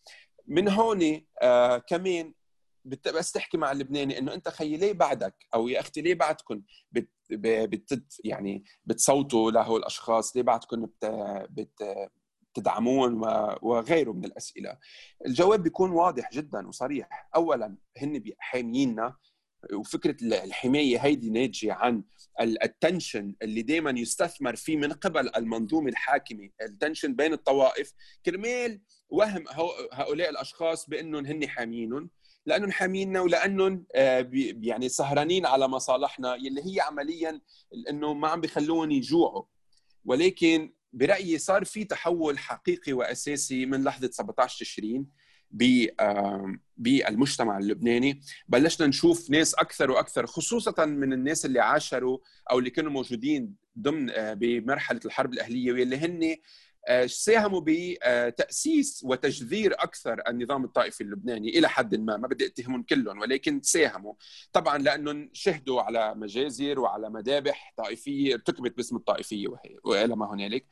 من 0.48 0.70
هون 0.70 1.26
آه 1.42 1.78
كمان 1.78 2.34
بس 2.86 3.32
تحكي 3.32 3.58
مع 3.58 3.72
اللبناني 3.72 4.18
إنه 4.18 4.34
أنت 4.34 4.50
خيي 4.50 4.78
ليه 4.78 4.94
بعدك 4.94 5.36
أو 5.54 5.68
يا 5.68 5.80
أختي 5.80 6.02
ليه 6.02 6.16
بعدكم 6.16 6.62
بت 6.92 8.04
يعني 8.24 8.64
بتصوتوا 8.86 9.52
له 9.52 9.78
الأشخاص؟ 9.78 10.36
ليه 10.36 10.44
بعدكم 10.44 10.86
بت 10.86 11.06
بت 11.50 12.10
تدعمون 12.54 13.14
وغيره 13.62 14.12
من 14.12 14.26
الأسئلة؟ 14.26 14.78
الجواب 15.26 15.64
بيكون 15.64 15.92
واضح 15.92 16.32
جدا 16.32 16.68
وصريح. 16.68 17.30
اولا 17.36 17.76
هن 17.98 18.24
حامييننا 18.40 19.16
وفكرة 19.74 20.16
الحماية 20.22 20.98
هيدي 20.98 21.30
ناتجة 21.30 21.74
عن 21.74 22.04
ال 22.42 22.53
tension 22.53 23.36
اللي 23.42 23.62
دائما 23.62 24.00
يستثمر 24.00 24.56
فيه 24.56 24.78
من 24.78 24.94
قبل 24.94 25.30
المنظومة 25.36 25.90
الحاكمة. 25.90 26.50
ال 26.62 26.68
tension 26.68 27.16
بين 27.16 27.34
الطوائف. 27.34 27.94
كرمال 28.26 28.82
وهم 29.10 29.44
هؤلاء 29.94 30.30
الأشخاص 30.30 30.90
بأنهم 30.90 31.26
هن 31.26 31.48
حامينهم. 31.48 32.10
لأنهم 32.46 32.72
حاميننا 32.72 33.22
ولأنهم 33.22 33.86
آه، 33.96 34.30
يعني 34.62 34.90
سهرانين 34.90 35.46
على 35.46 35.68
مصالحنا 35.68 36.36
يلي 36.36 36.62
هي 36.66 36.82
عمليا 36.82 37.42
انه 37.90 38.14
ما 38.14 38.28
عم 38.28 38.42
بيخلوهم 38.42 38.92
يجوعوا. 38.92 39.44
ولكن 40.06 40.74
برأيي 40.94 41.38
صار 41.38 41.66
في 41.66 41.84
تحول 41.84 42.40
حقيقي 42.40 42.94
وأساسي 42.94 43.66
من 43.66 43.84
لحظة 43.84 44.10
17 44.12 44.66
تشرين. 44.66 45.08
بالمجتمع 45.52 47.58
اللبناني. 47.58 48.22
بلشنا 48.48 48.88
نشوف 48.88 49.30
ناس 49.30 49.54
أكثر 49.54 49.92
وأكثر 49.92 50.26
خصوصا 50.26 50.86
من 50.86 51.14
الناس 51.14 51.46
اللي 51.46 51.60
عاشروا 51.60 52.18
أو 52.52 52.60
اللي 52.60 52.70
كانوا 52.70 52.92
موجودين 52.92 53.56
ضمن 53.80 54.10
آه، 54.10 54.34
بمرحلة 54.34 55.00
الحرب 55.06 55.34
الأهلية 55.34 55.72
واللي 55.72 55.98
هن 55.98 56.36
ساهموا 57.06 57.62
بتأسيس 57.66 59.02
وتجذير 59.06 59.74
أكثر 59.74 60.22
النظام 60.28 60.64
الطائفي 60.64 61.02
اللبناني 61.02 61.50
إلى 61.50 61.70
حد 61.70 61.96
ما. 61.96 62.18
ما 62.18 62.28
بدي 62.28 62.46
أتهمهم 62.46 62.84
كلهم 62.84 63.20
ولكن 63.20 63.62
ساهموا. 63.62 64.14
طبعا 64.54 64.78
لأنهم 64.78 65.30
شهدوا 65.34 65.82
على 65.82 66.14
مجازر 66.16 66.80
وعلى 66.80 67.10
مذابح 67.10 67.74
طائفية 67.78 68.34
ارتكبت 68.34 68.78
باسم 68.78 68.96
الطائفية 68.96 69.48
وإلى 69.84 70.16
ما 70.16 70.34
هنالك. 70.34 70.66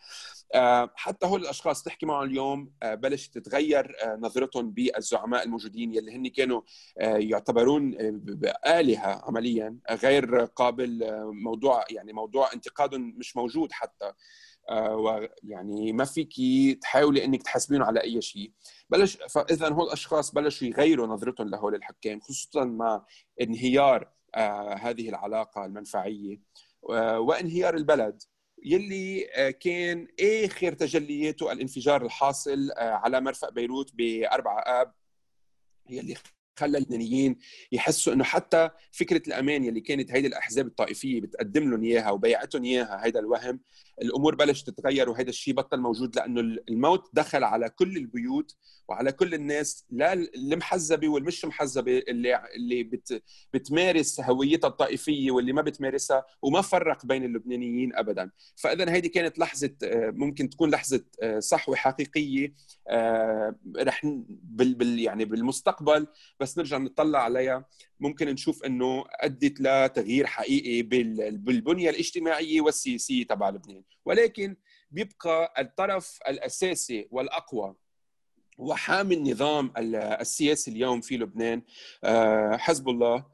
آه، 0.56 0.94
حتى 0.96 1.26
هول 1.26 1.42
الأشخاص 1.42 1.84
تحكي 1.84 2.06
معهم 2.06 2.24
اليوم 2.24 2.72
آه، 2.84 2.96
بلشت 2.96 3.38
تتغير 3.38 3.96
نظرتهم 4.20 4.72
بالزعماء 4.72 5.44
الموجودين 5.44 5.94
يلي 5.94 6.16
هن 6.16 6.28
كانوا 6.28 6.62
يعتبرون 6.98 7.96
آلهة 8.68 9.22
عمليا 9.28 9.78
غير 9.92 10.46
قابل 10.46 11.00
موضوع 11.44 11.86
يعني 11.90 12.14
موضوع 12.14 12.50
انتقادهم 12.54 13.16
مش 13.18 13.38
موجود 13.38 13.72
حتى. 13.72 14.06
آه، 14.06 14.16
ويعني 14.72 15.94
ما 15.94 16.06
فيك 16.06 16.34
تحاولي 16.82 17.26
انك 17.26 17.44
تحاسبينه 17.44 17.86
على 17.86 18.02
أي 18.04 18.22
شيء. 18.22 18.52
بلش 18.90 19.18
فاذا 19.30 19.70
هول 19.70 19.88
الأشخاص 19.88 20.32
بلشوا 20.32 20.68
يغيروا 20.68 21.08
نظرتهم 21.08 21.50
لهول 21.50 21.76
الحكام 21.76 22.20
خصوصا 22.20 22.64
مع 22.64 23.06
انهيار 23.42 24.12
آه، 24.36 24.74
هذه 24.74 25.10
العلاقة 25.10 25.66
المنفعية. 25.66 26.42
آه، 26.90 27.20
وانهيار 27.20 27.76
البلد 27.76 28.24
يلي 28.64 29.24
كان 29.60 30.08
آخر 30.20 30.74
تجلياته 30.74 31.52
الانفجار 31.52 32.06
الحاصل 32.06 32.72
على 32.78 33.22
مرفأ 33.22 33.50
بيروت 33.50 33.92
بأربعة 33.96 34.60
آب 34.60 34.94
يلي 35.90 36.16
خلى 36.60 36.78
اللبنانيين 36.78 37.38
يحسوا 37.72 38.14
إنه 38.14 38.24
حتى 38.24 38.70
فكرة 38.92 39.22
الأمان 39.28 39.64
يلي 39.64 39.82
كانت 39.82 40.12
هيدي 40.12 40.28
الأحزاب 40.28 40.68
الطائفية 40.68 41.22
بتقدم 41.22 41.70
لهم 41.70 41.84
إياها 41.84 42.12
وبيعتهم 42.12 42.64
إياها 42.64 43.06
هيدا 43.06 43.20
الوهم 43.20 43.60
الأمور 44.02 44.36
بلشت 44.36 44.70
تتغير 44.70 45.10
وهذا 45.10 45.30
الشيء 45.30 45.54
بطل 45.54 45.80
موجود 45.80 46.16
لأنه 46.16 46.42
الموت 46.70 47.10
دخل 47.14 47.44
على 47.44 47.70
كل 47.70 47.98
البيوت 47.98 48.56
وعلى 48.88 49.12
كل 49.12 49.34
الناس 49.34 49.86
لا 49.90 50.14
المحزبة 50.14 51.10
والمش 51.10 51.46
محزبة 51.46 51.98
اللي 51.98 52.42
اللي 52.56 52.84
بت 52.84 53.24
بتمارس 53.54 54.22
هويتها 54.22 54.68
الطائفية 54.68 55.32
واللي 55.32 55.54
ما 55.54 55.62
بتمارسها 55.62 56.26
وما 56.42 56.62
فرق 56.62 57.06
بين 57.06 57.24
اللبنانيين 57.24 57.96
ابدا. 57.96 58.32
فاذا 58.56 58.92
هيدي 58.94 59.10
كانت 59.10 59.40
لحظة 59.40 59.72
آه، 59.84 60.12
ممكن 60.12 60.50
تكون 60.50 60.72
لحظة 60.72 61.06
آه، 61.22 61.40
صحوه 61.40 61.76
حقيقيه 61.76 62.54
آه، 62.90 63.56
رح 63.78 64.02
بال 64.44 65.00
يعني 65.00 65.26
بالمستقبل. 65.26 66.08
بس 66.40 66.58
نرجع 66.58 66.78
نطلع 66.78 67.20
عليها. 67.20 67.66
ممكن 68.00 68.28
نشوف 68.28 68.64
إنه 68.64 69.06
أدت 69.12 69.62
لتغيير 69.62 70.26
حقيقي 70.28 70.82
بالبنية 71.32 71.90
الاجتماعية 71.90 72.62
والسياسية 72.62 73.24
تبع 73.28 73.50
لبنان. 73.50 73.84
ولكن 74.06 74.56
بيبقى 74.92 75.54
الطرف 75.60 76.20
الأساسي 76.28 77.08
والأقوى 77.12 77.76
وحامي 78.58 79.16
النظام 79.16 79.74
السياسي 79.78 80.72
اليوم 80.72 81.02
في 81.02 81.18
لبنان. 81.18 81.62
آه، 82.04 82.58
حزب 82.58 82.90
الله 82.90 83.26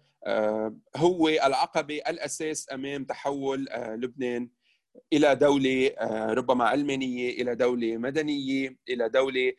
هو 0.96 1.30
العقبة 1.30 1.96
الأساس 1.96 2.72
أمام 2.72 3.06
تحول 3.06 3.68
لبنان 3.76 4.50
إلى 5.14 5.36
دولة 5.36 5.92
ربما 6.34 6.66
علمانيه 6.66 7.42
إلى 7.42 7.56
دولة 7.56 7.98
مدنية 7.98 8.78
إلى 8.90 9.10
دولة 9.10 9.54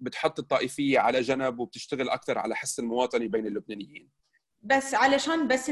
بتحط 0.00 0.38
الطائفية 0.38 0.98
على 0.98 1.20
جنب 1.20 1.58
وبتشتغل 1.58 2.08
أكثر 2.08 2.38
على 2.38 2.56
حس 2.56 2.78
المواطنة 2.78 3.28
بين 3.28 3.46
اللبنانيين. 3.46 4.08
بس 4.62 4.94
علشان 4.94 5.48
بس 5.48 5.70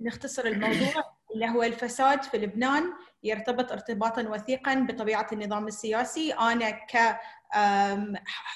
نختصر 0.00 0.44
الموضوع 0.46 1.04
اللي 1.34 1.46
هو 1.48 1.62
الفساد 1.62 2.22
في 2.22 2.38
لبنان 2.38 2.82
يرتبط 3.22 3.72
ارتباطا 3.72 4.22
وثيقا 4.22 4.74
بطبيعة 4.74 5.26
النظام 5.32 5.66
السياسي. 5.66 6.32
أنا 6.32 6.70
ك 6.70 7.20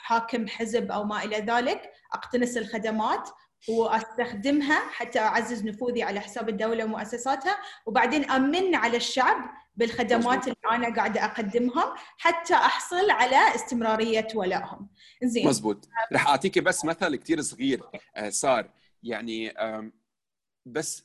حاكم 0.03 0.49
حزب 0.49 0.91
أو 0.91 1.05
ما 1.05 1.25
إلى 1.25 1.37
ذلك 1.37 1.91
أقتنص 2.13 2.57
الخدمات 2.57 3.29
وأستخدمها 3.69 4.79
حتى 4.91 5.19
أعزز 5.19 5.65
نفوذي 5.65 6.03
على 6.03 6.21
حساب 6.21 6.49
الدولة 6.49 6.85
ومؤسساتها. 6.85 7.59
وبعدين 7.87 8.31
أمن 8.31 8.75
على 8.75 8.97
الشعب 8.97 9.51
بالخدمات 9.75 10.45
اللي 10.45 10.57
أنا 10.73 10.95
قاعدة 10.97 11.25
أقدمهم 11.25 11.95
حتى 12.19 12.55
أحصل 12.55 13.11
على 13.11 13.55
استمرارية 13.55 14.29
ولائهم. 14.35 14.89
زين 15.23 15.47
مزبوط 15.49 15.89
رح 16.13 16.29
أعطيكي 16.29 16.61
بس 16.61 16.85
مثل 16.85 17.17
كثير 17.17 17.41
صغير 17.41 17.83
آه، 18.17 18.29
صار 18.29 18.71
يعني 19.03 19.55
بس 20.67 21.05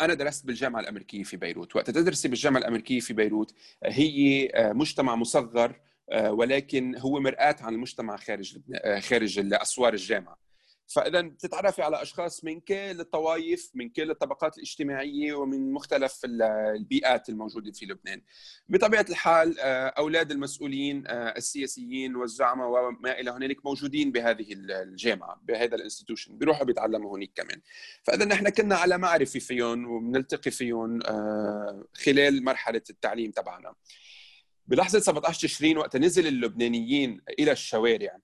أنا 0.00 0.14
درست 0.14 0.46
بالجامعة 0.46 0.80
الأمريكية 0.80 1.22
في 1.22 1.36
بيروت. 1.36 1.76
وقت 1.76 1.90
تدرسي 1.90 2.28
بالجامعة 2.28 2.60
الأمريكية 2.60 3.00
في 3.00 3.12
بيروت 3.12 3.54
هي 3.84 4.48
آه، 4.54 4.72
مجتمع 4.72 5.14
مصغر 5.14 5.80
آه، 6.10 6.32
ولكن 6.32 6.96
هو 6.98 7.20
مرآة 7.20 7.56
عن 7.60 7.74
المجتمع 7.74 8.16
خارج 8.16 8.58
خارج 9.00 9.54
اسوار 9.54 9.92
الجامعة. 9.92 10.43
فإذا 10.86 11.20
بتتعرفي 11.20 11.82
على 11.82 12.02
أشخاص 12.02 12.44
من 12.44 12.60
كل 12.60 13.00
الطوائف 13.00 13.70
من 13.74 13.88
كل 13.88 14.10
الطبقات 14.10 14.56
الاجتماعية 14.56 15.34
ومن 15.34 15.72
مختلف 15.72 16.20
البيئات 16.24 17.28
الموجودة 17.28 17.72
في 17.72 17.86
لبنان. 17.86 18.22
بطبيعة 18.68 19.06
الحال 19.10 19.60
آه، 19.60 19.86
أولاد 19.86 20.30
المسؤولين 20.30 21.06
آه، 21.06 21.34
السياسيين 21.36 22.16
والزعماء 22.16 22.68
وما 22.68 23.20
إلى 23.20 23.30
هنالك 23.30 23.66
موجودين 23.66 24.12
بهذه 24.12 24.46
الجامعة 24.52 25.40
بهذا 25.42 25.74
الانستتيوشن 25.74 26.38
بيروحوا 26.38 26.66
بيتعلموا 26.66 27.16
هناك 27.16 27.30
كمان. 27.34 27.60
فإذا 28.02 28.24
نحن 28.24 28.48
كنا 28.48 28.76
على 28.76 28.98
معرفة 28.98 29.40
فيهم 29.40 29.90
وبنلتقي 29.90 30.50
فيهم 30.50 31.00
آه، 31.06 31.84
خلال 31.94 32.44
مرحلة 32.44 32.82
التعليم 32.90 33.30
تبعنا. 33.30 33.74
بلحظة 34.66 34.98
17 34.98 35.48
تشرين 35.48 35.78
وقت 35.78 35.96
نزل 35.96 36.26
اللبنانيين 36.26 37.20
إلى 37.38 37.52
الشوارع. 37.52 38.18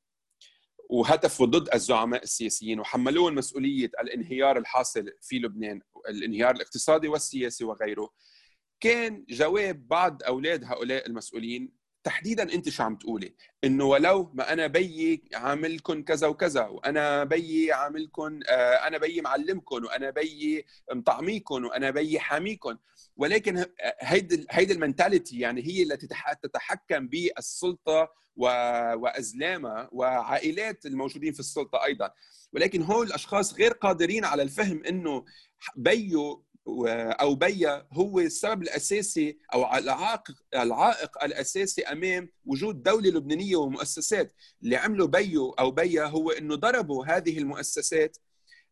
وهتفوا 0.91 1.47
ضد 1.47 1.75
الزعماء 1.75 2.23
السياسيين 2.23 2.81
وحملوهم 2.81 3.35
مسؤوليه 3.35 3.91
الانهيار 4.01 4.59
الحاصل 4.59 5.07
في 5.21 5.39
لبنان 5.39 5.81
الانهيار 6.09 6.55
الاقتصادي 6.55 7.09
والسياسي 7.09 7.65
وغيره. 7.65 8.11
كان 8.81 9.25
جواب 9.29 9.89
بعض 9.89 10.23
أولاد 10.23 10.65
هؤلاء 10.65 11.07
المسؤولين 11.07 11.73
تحديدا 12.05 12.55
أنت 12.55 12.69
شو 12.69 12.83
عم 12.83 12.97
تقولي؟ 12.97 13.35
إنه 13.65 13.85
ولو 13.85 14.31
ما 14.35 14.53
أنا 14.53 14.67
بيي 14.67 15.23
عاملكم 15.35 16.03
كذا 16.03 16.27
وكذا 16.27 16.67
وأنا 16.67 17.25
بيي 17.25 17.73
عاملكم 17.73 18.41
آه، 18.49 18.75
أنا 18.75 18.99
بيي 18.99 19.21
معلمكم 19.21 19.85
وأنا 19.85 20.11
بيي 20.11 20.65
مطعميكم 20.93 21.65
وأنا 21.65 21.91
بيي 21.91 22.21
حاميكم 22.21 22.77
ولكن 23.17 23.65
هيدي 24.01 24.47
هيدي 24.51 24.73
المنتاليتي 24.73 25.39
يعني 25.39 25.63
هي 25.67 25.83
التي 25.83 26.07
تتحكم 26.43 27.09
بالسلطة 27.09 28.09
وازلامها 28.37 29.89
وعائلات 29.93 30.87
الموجودين 30.87 31.33
في 31.33 31.41
السلطة 31.41 31.85
أيضا. 31.85 32.11
ولكن 32.53 32.83
هول 32.83 33.07
الأشخاص 33.07 33.55
غير 33.55 33.73
قادرين 33.73 34.25
على 34.25 34.43
الفهم 34.43 34.85
إنه 34.85 35.25
بيو 35.77 36.45
أو 37.21 37.35
بيا 37.35 37.87
هو 37.93 38.21
السبب 38.21 38.63
الأساسي 38.63 39.39
أو 39.55 39.75
العائق 39.75 40.23
العائق 40.55 41.25
الأساسي 41.25 41.83
أمام 41.83 42.29
وجود 42.47 42.83
دولة 42.83 43.11
لبنانية 43.11 43.57
ومؤسسات 43.57 44.33
اللي 44.63 44.77
عملوا 44.77 45.07
بيو 45.07 45.51
أو 45.51 45.71
بيا 45.71 46.05
هو 46.05 46.31
إنه 46.31 46.55
ضربوا 46.55 47.07
هذه 47.07 47.39
المؤسسات 47.39 48.17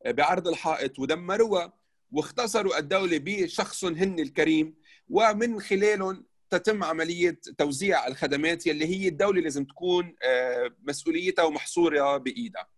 بعرض 0.07 0.49
الحائط 0.49 0.99
ودمروها 0.99 1.73
واختصروا 2.13 2.79
الدولة 2.79 3.19
بشخص 3.19 3.85
هن 3.85 4.19
الكريم 4.19 4.75
ومن 5.09 5.61
خلالهم 5.61 6.25
تتم 6.51 6.85
عملية 6.85 7.41
توزيع 7.59 8.07
الخدمات 8.07 8.67
يلي 8.67 8.87
هي 8.87 9.09
الدولة 9.09 9.41
لازم 9.41 9.65
تكون 9.65 10.15
آه، 10.23 10.71
مسؤوليتها 10.83 11.43
ومحصوره 11.43 12.17
بإيدها. 12.17 12.69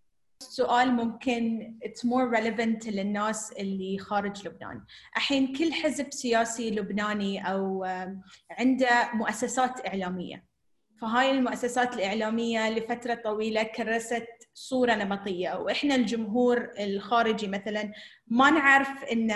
سؤال 0.42 0.92
ممكن 0.92 1.74
it's 1.84 2.08
more 2.08 2.36
relevant 2.36 2.86
للناس 2.88 3.52
اللي 3.52 3.98
خارج 3.98 4.48
لبنان. 4.48 4.84
الحين 5.16 5.56
كل 5.56 5.72
حزب 5.72 6.12
سياسي 6.12 6.70
لبناني 6.70 7.52
أو 7.52 7.84
عنده 8.50 9.10
مؤسسات 9.14 9.86
إعلامية. 9.86 10.44
فهاي 11.00 11.30
المؤسسات 11.30 11.94
الإعلامية 11.94 12.70
لفترة 12.70 13.14
طويلة 13.14 13.62
كرست 13.62 14.26
صورة 14.54 14.94
نمطية. 14.94 15.54
وإحنا 15.54 15.94
الجمهور 15.94 16.70
الخارجي 16.78 17.48
مثلا 17.48 17.92
ما 18.26 18.50
نعرف 18.50 19.04
إن 19.12 19.34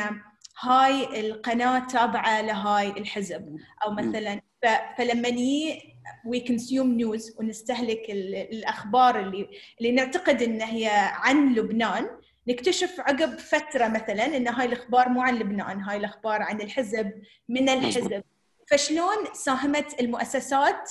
هاي 0.61 1.21
القناة 1.21 1.87
تابعة 1.87 2.41
لهاي 2.41 2.89
الحزب. 2.91 3.57
أو 3.85 3.93
مثلا 3.93 4.41
فلما 4.99 5.29
we 6.27 6.41
consume 6.41 6.93
news 6.93 7.37
ونستهلك 7.39 8.11
الأخبار 8.11 9.21
اللي 9.21 9.49
اللي 9.79 9.93
نعتقد 9.93 10.43
إن 10.43 10.63
هي 10.63 10.91
عن 10.95 11.55
لبنان. 11.55 12.07
نكتشف 12.49 13.01
عقب 13.01 13.39
فترة 13.39 13.89
مثلا 13.89 14.37
إن 14.37 14.49
هاي 14.49 14.67
الأخبار 14.67 15.09
مو 15.09 15.23
عن 15.23 15.35
لبنان 15.39 15.81
هاي 15.81 15.97
الأخبار 15.97 16.43
عن 16.43 16.61
الحزب 16.61 17.13
من 17.49 17.69
الحزب. 17.69 18.23
فشلون 18.71 19.17
ساهمت 19.33 20.01
المؤسسات 20.01 20.91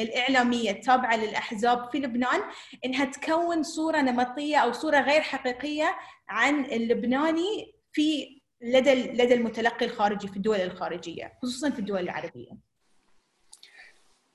الإعلامية 0.00 0.70
التابعة 0.70 1.16
للأحزاب 1.16 1.90
في 1.92 1.98
لبنان 1.98 2.40
إنها 2.84 3.04
تكون 3.04 3.62
صورة 3.62 4.00
نمطية 4.00 4.56
أو 4.56 4.72
صورة 4.72 5.00
غير 5.00 5.20
حقيقية 5.20 5.96
عن 6.28 6.64
اللبناني 6.64 7.74
في 7.92 8.40
لدى 8.62 8.94
لدى 8.94 9.34
المتلقي 9.34 9.86
الخارجي 9.86 10.28
في 10.28 10.36
الدول 10.36 10.56
الخارجية 10.60 11.32
خصوصا 11.42 11.70
في 11.70 11.78
الدول 11.78 12.00
العربية. 12.00 12.71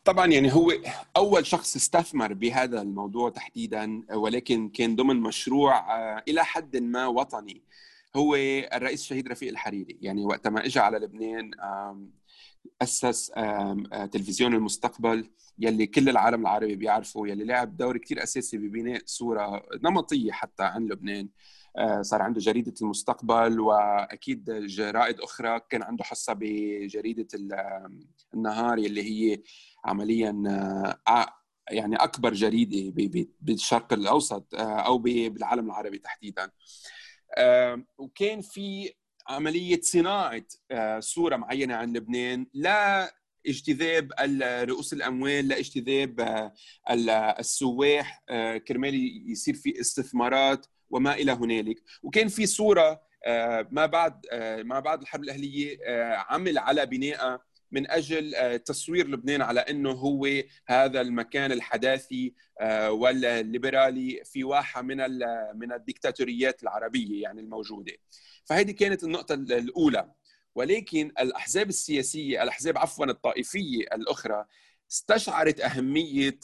طبعا 0.07 0.27
يعني 0.27 0.53
هو 0.53 0.73
أول 1.17 1.45
شخص 1.45 1.75
استثمر 1.75 2.33
بهذا 2.33 2.81
الموضوع 2.81 3.29
تحديدا 3.29 4.03
ولكن 4.13 4.69
كان 4.69 4.95
ضمن 4.95 5.15
مشروع 5.15 5.95
آه، 5.97 6.23
إلى 6.27 6.45
حد 6.45 6.77
ما 6.77 7.07
وطني. 7.07 7.61
هو 8.15 8.35
الرئيس 8.35 9.01
الشهيد 9.01 9.27
رفيق 9.27 9.49
الحريري. 9.49 9.97
يعني 10.01 10.25
وقت 10.25 10.47
ما 10.47 10.65
اجى 10.65 10.79
على 10.79 10.97
لبنان 10.97 11.51
أسس 12.81 13.31
آه، 13.35 14.05
تلفزيون 14.11 14.53
المستقبل 14.53 15.29
يلي 15.59 15.87
كل 15.87 16.09
العالم 16.09 16.41
العربي 16.41 16.75
بيعرفه 16.75 17.27
يلي 17.27 17.43
لعب 17.45 17.77
دور 17.77 17.97
كثير 17.97 18.23
أساسي 18.23 18.57
ببناء 18.57 19.01
صورة 19.05 19.63
نمطية 19.83 20.31
حتى 20.31 20.63
عن 20.63 20.87
لبنان. 20.87 21.27
صار 22.01 22.21
عنده 22.21 22.39
جريدة 22.39 22.73
المستقبل 22.81 23.59
وأكيد 23.59 24.51
جرائد 24.51 25.19
أخرى. 25.19 25.59
كان 25.69 25.83
عنده 25.83 26.03
حصة 26.03 26.33
بجريدة 26.33 27.27
النهار 28.33 28.77
اللي 28.77 29.03
هي 29.03 29.41
عمليا 29.85 30.43
آه، 31.07 31.33
يعني 31.69 31.95
أكبر 31.95 32.33
جريدة 32.33 32.93
بالشرق 33.41 33.93
الأوسط 33.93 34.55
آه، 34.55 34.79
أو 34.79 34.97
بالعالم 34.97 35.65
العربي 35.65 35.97
تحديدا. 35.97 36.51
وكان 37.97 38.41
في 38.41 38.93
عملية 39.27 39.81
صناعة 39.81 40.43
صورة 40.99 41.35
معينة 41.35 41.75
عن 41.75 41.93
لبنان 41.93 42.47
لا 42.53 43.13
اجتذاب 43.47 44.11
رؤوس 44.69 44.93
الأموال 44.93 45.47
لاجتذاب 45.47 46.51
السواح 47.39 48.23
كرمال 48.67 49.31
يصير 49.31 49.53
في 49.53 49.79
استثمارات. 49.81 50.65
وما 50.89 51.13
إلى 51.13 51.31
هنالك. 51.31 51.83
وكان 52.03 52.27
في 52.27 52.45
صورة 52.45 53.07
آه، 53.25 53.67
ما 53.71 53.85
بعد 53.85 54.25
آه، 54.31 54.63
ما 54.63 54.79
بعد 54.79 55.01
الحرب 55.01 55.23
الأهلية 55.23 55.77
آه، 55.85 56.15
عمل 56.15 56.57
على 56.57 56.85
بناء 56.85 57.41
من 57.71 57.91
أجل 57.91 58.59
تصوير 58.59 59.07
لبنان 59.07 59.41
على 59.41 59.59
إنه 59.59 59.91
هو 59.91 60.27
هذا 60.67 61.01
المكان 61.01 61.51
الحداثي 61.51 62.33
والليبرالي 62.87 64.21
في 64.25 64.43
واحة 64.43 64.81
من 64.81 64.97
من 65.55 65.73
الديكتاتوريات 65.73 66.63
العربية 66.63 67.21
يعني 67.21 67.41
الموجودة. 67.41 67.93
فهذه 68.45 68.71
كانت 68.71 69.03
النقطة 69.03 69.33
الأولى. 69.33 70.11
ولكن 70.55 71.11
الأحزاب 71.19 71.69
السياسية 71.69 72.43
الأحزاب 72.43 72.77
عفوا 72.77 73.05
الطائفية 73.05 73.83
الأخرى 73.93 74.45
استشعرت 74.91 75.61
أهمية 75.61 76.39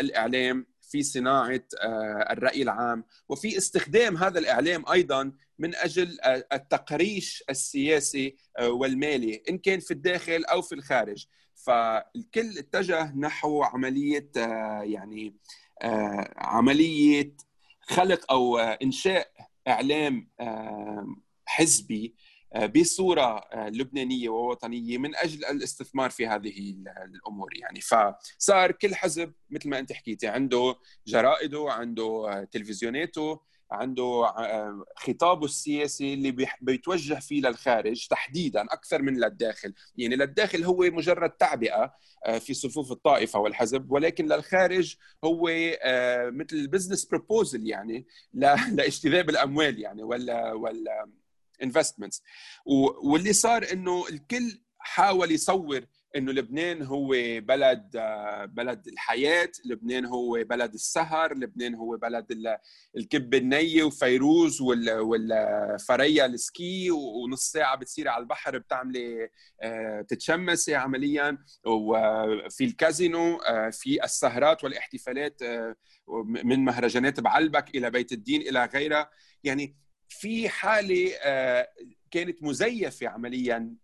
الإعلام 0.00 0.66
في 0.90 1.02
صناعة 1.02 1.62
آه، 1.80 2.32
الرأي 2.32 2.62
العام 2.62 3.04
وفي 3.28 3.56
استخدام 3.56 4.16
هذا 4.16 4.38
الإعلام 4.38 4.84
أيضا 4.92 5.32
من 5.58 5.74
أجل 5.74 6.20
آه، 6.20 6.46
التقريش 6.52 7.44
السياسي 7.50 8.36
آه، 8.58 8.70
والمالي 8.70 9.42
إن 9.50 9.58
كان 9.58 9.80
في 9.80 9.90
الداخل 9.90 10.44
أو 10.44 10.62
في 10.62 10.74
الخارج. 10.74 11.26
فالكل 11.54 12.58
اتجه 12.58 13.12
نحو 13.16 13.62
عملية 13.62 14.30
يعني 14.82 15.36
عملية 16.36 17.36
خلق 17.80 18.32
أو 18.32 18.58
إنشاء 18.58 19.30
إعلام 19.68 20.28
حزبي 21.46 22.14
بصورة 22.74 23.40
لبنانية 23.54 24.28
ووطنية 24.28 24.98
من 24.98 25.16
أجل 25.16 25.44
الاستثمار 25.44 26.10
في 26.10 26.26
هذه 26.26 26.74
الأمور 27.04 27.56
يعني. 27.56 27.80
فصار 27.80 28.72
كل 28.72 28.94
حزب 28.94 29.32
مثل 29.50 29.68
ما 29.68 29.78
أنت 29.78 29.92
حكيتي 29.92 30.26
عنده 30.26 30.76
جرائده 31.06 31.66
عنده 31.70 32.44
تلفزيوناته 32.52 33.40
عنده 33.70 34.04
آه، 34.38 34.84
خطابه 34.96 35.44
السياسي 35.44 36.14
اللي 36.14 36.48
بيتوجه 36.60 37.14
فيه 37.14 37.40
للخارج 37.40 38.06
تحديدا 38.08 38.62
أكثر 38.62 39.02
من 39.02 39.20
للداخل، 39.20 39.74
يعني 39.96 40.16
للداخل 40.16 40.64
هو 40.64 40.76
مجرد 40.78 41.30
تعبئة 41.30 41.94
آه، 42.26 42.38
في 42.38 42.54
صفوف 42.54 42.92
الطائفة 42.92 43.38
والحزب 43.40 43.90
ولكن 43.90 44.26
للخارج 44.26 44.96
هو 45.24 45.48
آه، 45.82 46.30
مثل 46.30 46.56
ال 46.56 46.61
business 46.61 47.04
proposal 47.04 47.66
يعني 47.66 48.06
لإجتذاب 48.76 49.30
الأموال 49.30 49.80
يعني 49.80 50.02
ولا 50.02 50.52
ولا 50.52 51.10
investments 51.62 52.22
واللي 53.04 53.32
صار 53.32 53.66
إنه 53.72 54.08
الكل 54.08 54.60
حاول 54.78 55.30
يصور 55.30 55.86
إنه 56.16 56.32
لبنان 56.32 56.82
هو 56.82 57.08
بلد 57.40 57.90
بلد 58.48 58.86
الحياة، 58.88 59.50
لبنان 59.64 60.04
هو 60.04 60.44
بلد 60.44 60.74
السهر، 60.74 61.34
لبنان 61.34 61.74
هو 61.74 61.96
بلد 61.96 62.58
الكبة 62.96 63.34
النية 63.34 63.84
وفيروز 63.84 64.60
والفريا 64.60 66.26
ال 66.26 66.42
ski 66.42 66.90
ونص 66.90 67.50
ساعة 67.50 67.76
بتصيري 67.76 68.08
على 68.08 68.22
البحر 68.22 68.58
بتعملي 68.58 69.28
آه، 69.62 70.02
تتشمسي 70.02 70.74
عمليا. 70.74 71.38
وفي 71.66 72.64
الكازينو 72.64 73.36
آه، 73.36 73.70
في 73.70 74.04
السهرات 74.04 74.64
والاحتفالات 74.64 75.42
آه، 75.42 75.76
من 76.44 76.64
مهرجانات 76.64 77.20
بعلبك 77.20 77.74
إلى 77.74 77.90
بيت 77.90 78.12
الدين 78.12 78.40
إلى 78.40 78.64
غيرها. 78.74 79.10
يعني 79.44 79.76
في 80.08 80.48
حالة 80.48 81.10
كانت 82.10 82.42
مزيفة 82.42 83.08
عمليا 83.08 83.74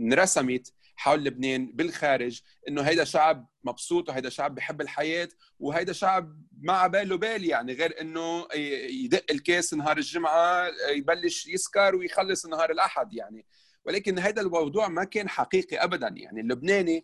انرسمت 0.00 0.72
حول 0.96 1.24
لبنان 1.24 1.72
بالخارج 1.74 2.40
إنه 2.68 2.82
هيدا 2.82 3.04
شعب 3.04 3.46
مبسوط 3.64 4.08
وهيدا 4.08 4.28
شعب 4.28 4.54
بحب 4.54 4.80
الحياة 4.80 5.28
وهيدا 5.58 5.92
شعب 5.92 6.42
ما 6.60 6.86
باله 6.86 7.16
بال 7.16 7.44
يعني 7.44 7.72
غير 7.72 8.00
إنه 8.00 8.46
يدق 9.04 9.24
الكاس 9.30 9.74
نهار 9.74 9.96
الجمعة 9.96 10.70
يبلش 10.90 11.46
يسكر 11.46 11.94
ويخلص 11.94 12.46
نهار 12.46 12.70
الأحد 12.70 13.14
يعني. 13.14 13.46
ولكن 13.84 14.18
هيدا 14.18 14.40
الموضوع 14.42 14.88
ما 14.88 15.04
كان 15.04 15.28
حقيقي 15.28 15.76
ابدا 15.76 16.08
يعني. 16.16 16.40
اللبناني 16.40 16.96
آه، 16.98 17.02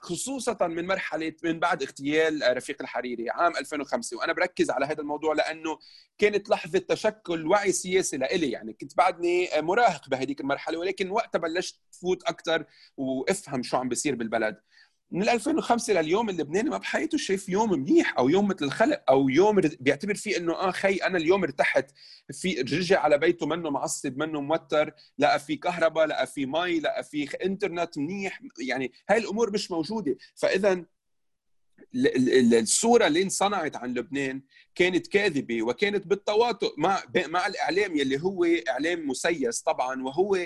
خصوصا 0.00 0.66
من 0.66 0.86
مرحلة 0.86 1.32
من 1.44 1.60
بعد 1.60 1.82
اغتيال 1.82 2.42
آه، 2.42 2.52
رفيق 2.52 2.76
الحريري 2.82 3.30
عام 3.30 3.56
2005 3.56 4.16
وأنا 4.16 4.32
بركز 4.32 4.70
على 4.70 4.86
هذا 4.86 5.00
الموضوع 5.00 5.34
لأنه 5.34 5.78
كانت 6.18 6.50
لحظة 6.50 6.78
تشكل 6.78 7.46
وعي 7.46 7.72
سياسي 7.72 8.16
لإلي. 8.16 8.50
يعني 8.50 8.72
كنت 8.72 8.96
بعدني 8.96 9.58
آه، 9.58 9.60
مراهق 9.60 10.08
بهذيك 10.08 10.40
المرحلة 10.40 10.78
ولكن 10.78 11.10
وقتها 11.10 11.38
بلشت 11.38 11.80
فوت 11.90 12.22
أكثر 12.22 12.64
وأفهم 12.96 13.62
شو 13.62 13.76
عم 13.76 13.88
بيصير 13.88 14.14
بالبلد. 14.14 14.56
من 15.12 15.28
2005 15.28 15.92
لليوم 15.92 16.30
اللبناني 16.30 16.70
ما 16.70 16.78
بحياته 16.78 17.18
شايف 17.18 17.48
يوم 17.48 17.70
منيح 17.72 18.18
أو 18.18 18.28
يوم 18.28 18.48
مثل 18.48 18.64
الخلق 18.64 19.02
أو 19.08 19.28
يوم 19.28 19.60
بيعتبر 19.60 20.14
فيه 20.14 20.36
إنه 20.36 20.52
آه 20.52 20.70
خي 20.70 20.94
أنا 20.96 21.18
اليوم 21.18 21.42
ارتحت 21.44 21.90
في 22.32 22.60
رجع 22.60 23.00
على 23.00 23.18
بيته 23.18 23.46
منه 23.46 23.70
معصب 23.70 24.18
منه 24.18 24.40
موتر 24.40 24.94
لقى 25.18 25.38
في 25.40 25.56
كهرباء 25.56 26.06
لقى 26.06 26.26
في 26.26 26.46
مي 26.46 26.80
لقى 26.80 27.04
في 27.04 27.24
إنترنت 27.44 27.98
منيح 27.98 28.40
يعني 28.60 28.92
هاي 29.10 29.18
الأمور 29.18 29.52
مش 29.52 29.70
موجودة. 29.70 30.16
فاذا 30.34 30.84
الصورة 31.94 33.06
اللي 33.06 33.22
انصنعت 33.22 33.76
عن 33.76 33.94
لبنان 33.94 34.42
كانت 34.74 35.06
كاذبة 35.06 35.62
وكانت 35.62 36.06
بالتواطؤ 36.06 36.74
مع 36.78 37.02
مع 37.26 37.46
الإعلام 37.46 37.96
يلي 37.96 38.20
هو 38.22 38.44
إعلام 38.68 39.08
مسيس 39.08 39.60
طبعا 39.60 40.02
وهو 40.02 40.38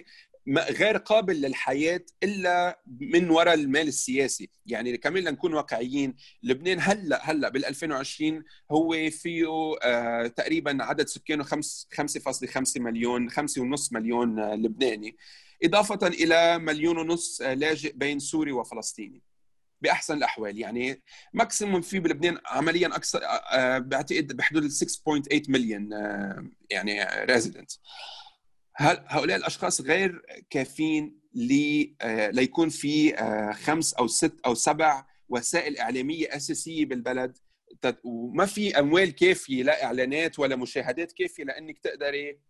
غير 0.49 0.97
قابل 0.97 1.41
للحياة 1.41 2.05
إلا 2.23 2.81
من 2.87 3.31
وراء 3.31 3.55
المال 3.55 3.89
السياسي، 3.89 4.51
يعني 4.67 4.97
كمان 4.97 5.23
لنكون 5.25 5.55
واقعيين، 5.55 6.17
لبنان 6.43 6.79
هلأ 6.81 7.31
هلأ 7.31 7.49
بال 7.49 7.65
2020 7.65 8.45
هو 8.71 9.11
فيه 9.11 9.47
آه 9.83 10.27
تقريبا 10.27 10.85
عدد 10.85 11.07
سكانه 11.07 11.45
5.5 11.45 12.81
مليون 12.81 13.31
5.5 13.31 13.93
مليون 13.93 14.39
آه 14.39 14.55
لبناني، 14.55 15.17
إضافة 15.65 16.07
إلى 16.07 16.59
مليون 16.59 16.99
ونص 16.99 17.41
آه 17.43 17.55
لاجئ 17.55 17.93
بين 17.93 18.19
سوري 18.19 18.53
وفلسطيني. 18.53 19.23
بأحسن 19.81 20.17
الأحوال. 20.17 20.59
يعني 20.59 21.03
maximum 21.33 21.81
في 21.81 21.99
بلبنان 21.99 22.39
عمليا 22.47 22.89
أكثر 22.89 23.21
بعتقد 23.79 24.37
بحدود 24.37 24.71
6.8 24.71 25.49
مليون 25.49 25.91
يعني 26.71 27.05
resident 27.25 27.71
هؤلاء 28.79 29.37
الأشخاص 29.37 29.81
غير 29.81 30.23
كافيين 30.51 31.21
آه، 32.01 32.31
ليكون 32.31 32.69
في 32.69 33.19
آه، 33.19 33.53
خمس 33.53 33.95
أو 33.95 34.07
ست 34.07 34.41
أو 34.47 34.55
سبع 34.55 35.07
وسائل 35.29 35.79
إعلامية 35.79 36.37
أساسية 36.37 36.85
بالبلد؟ 36.85 37.39
وما 38.05 38.47
في 38.47 38.79
أموال 38.79 39.15
كافية 39.15 39.63
لا 39.63 39.85
إعلانات 39.85 40.39
ولا 40.39 40.57
مشاهدات 40.57 41.13
كافية 41.13 41.45
لأنك 41.45 41.79
تقدري 41.79 42.41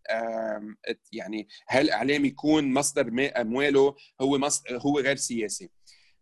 يعني 1.13 1.49
هالإعلام 1.69 2.25
يكون 2.25 2.73
مصدر 2.73 3.11
أمواله 3.41 3.95
هو 4.21 4.39
هو 4.71 5.01
غير 5.01 5.17
سياسي. 5.17 5.71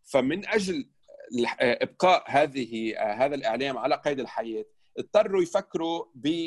فمن 0.04 0.48
أجل 0.48 0.90
آه، 1.60 1.78
إبقاء 1.82 2.24
هذه 2.28 2.94
هذا 2.98 3.34
الإعلام 3.34 3.78
على 3.78 3.94
قيد 3.94 4.20
الحياة 4.20 4.64
اضطروا 4.98 5.42
يفكروا 5.42 6.04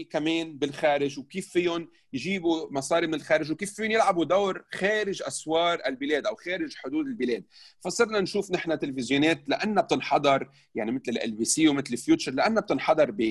كمان 0.09 0.57
بالخارج 0.57 1.19
وكيف 1.19 1.49
فيهم 1.49 1.89
يجيبوا 2.13 2.67
مصاري 2.71 3.07
من 3.07 3.13
الخارج 3.13 3.51
وكيف 3.51 3.73
فيهم 3.73 3.91
يلعبوا 3.91 4.25
دور 4.25 4.65
خارج 4.73 5.23
أسوار 5.23 5.79
البلاد 5.85 6.25
أو 6.25 6.35
خارج 6.35 6.75
حدود 6.75 7.05
البلاد. 7.07 7.43
فصرنا 7.79 8.19
نشوف 8.19 8.51
نحن 8.51 8.79
تلفزيونات 8.79 9.49
لانها 9.49 9.83
بتنحضر 9.83 10.49
يعني 10.75 10.91
مثل 10.91 11.17
LBC 11.23 11.67
ومثل 11.67 11.97
Future 11.97 12.31
لانها 12.31 12.61
بتنحضر 12.61 13.11
ب... 13.11 13.21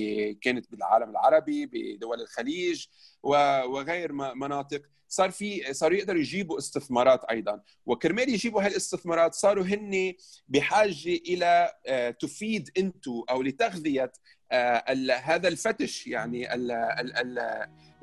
كانت 0.40 0.70
بالعالم 0.70 1.10
العربي 1.10 1.66
بدول 1.66 2.20
الخليج 2.20 2.86
وغير 3.22 4.12
مناطق. 4.12 4.82
صار 5.08 5.30
في 5.30 5.74
صاروا 5.74 5.98
يقدروا 5.98 6.20
يجيبوا 6.20 6.58
استثمارات 6.58 7.24
أيضا. 7.24 7.60
وكرمال 7.86 8.28
يجيبوا 8.28 8.62
هاي 8.62 8.68
الاستثمارات 8.68 9.34
صاروا 9.34 9.64
هن 9.64 10.14
بحاجة 10.48 11.08
إلى 11.28 11.72
آه، 11.86 12.10
تفيد 12.10 12.70
أنتو 12.78 13.24
أو 13.30 13.42
لتغذية 13.42 14.12
هذا 15.22 15.48
الفتش 15.48 16.06
يعني 16.06 16.54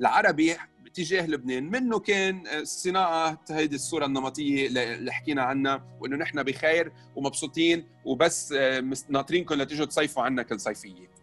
العربي 0.00 0.56
تجاه 0.94 1.26
لبنان. 1.26 1.70
منه 1.70 1.98
كان 1.98 2.44
صناعة 2.64 3.44
هيدي 3.50 3.76
الصورة 3.76 4.06
النمطية 4.06 4.66
اللي 4.66 5.12
حكينا 5.12 5.42
عنها 5.42 5.98
وإنه 6.00 6.16
نحن 6.16 6.42
بخير 6.42 6.92
ومبسوطين 7.16 7.86
وبس 8.04 8.52
آه، 8.52 8.92
ناطرينكم 9.08 9.54
لتيجوا 9.54 9.86
تصيفوا 9.86 10.22
عنا 10.22 10.42
كل 10.42 10.60
صيفية 10.60 11.14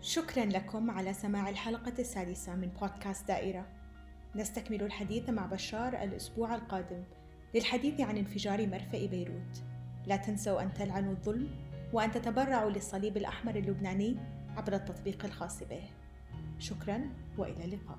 شكرا 0.00 0.44
لكم 0.44 0.90
على 0.90 1.14
سماع 1.14 1.48
الحلقة 1.48 1.94
السادسة 1.98 2.54
من 2.54 2.68
بودكاست 2.68 3.28
دائرة. 3.28 3.66
نستكمل 4.36 4.82
الحديث 4.82 5.30
مع 5.30 5.46
بشار 5.46 6.02
الأسبوع 6.02 6.54
القادم. 6.54 7.04
للحديث 7.54 8.00
عن 8.00 8.16
انفجار 8.16 8.66
مرفأ 8.66 9.06
بيروت. 9.06 9.73
لا 10.06 10.16
تنسوا 10.16 10.62
أن 10.62 10.74
تلعنوا 10.74 11.12
الظلم 11.12 11.48
وأن 11.92 12.12
تتبرعوا 12.12 12.70
للصليب 12.70 13.16
الأحمر 13.16 13.56
اللبناني 13.56 14.16
عبر 14.56 14.74
التطبيق 14.74 15.24
الخاص 15.24 15.62
به. 15.62 15.82
شكرا 16.58 17.00
وإلى 17.38 17.64
اللقاء. 17.64 17.98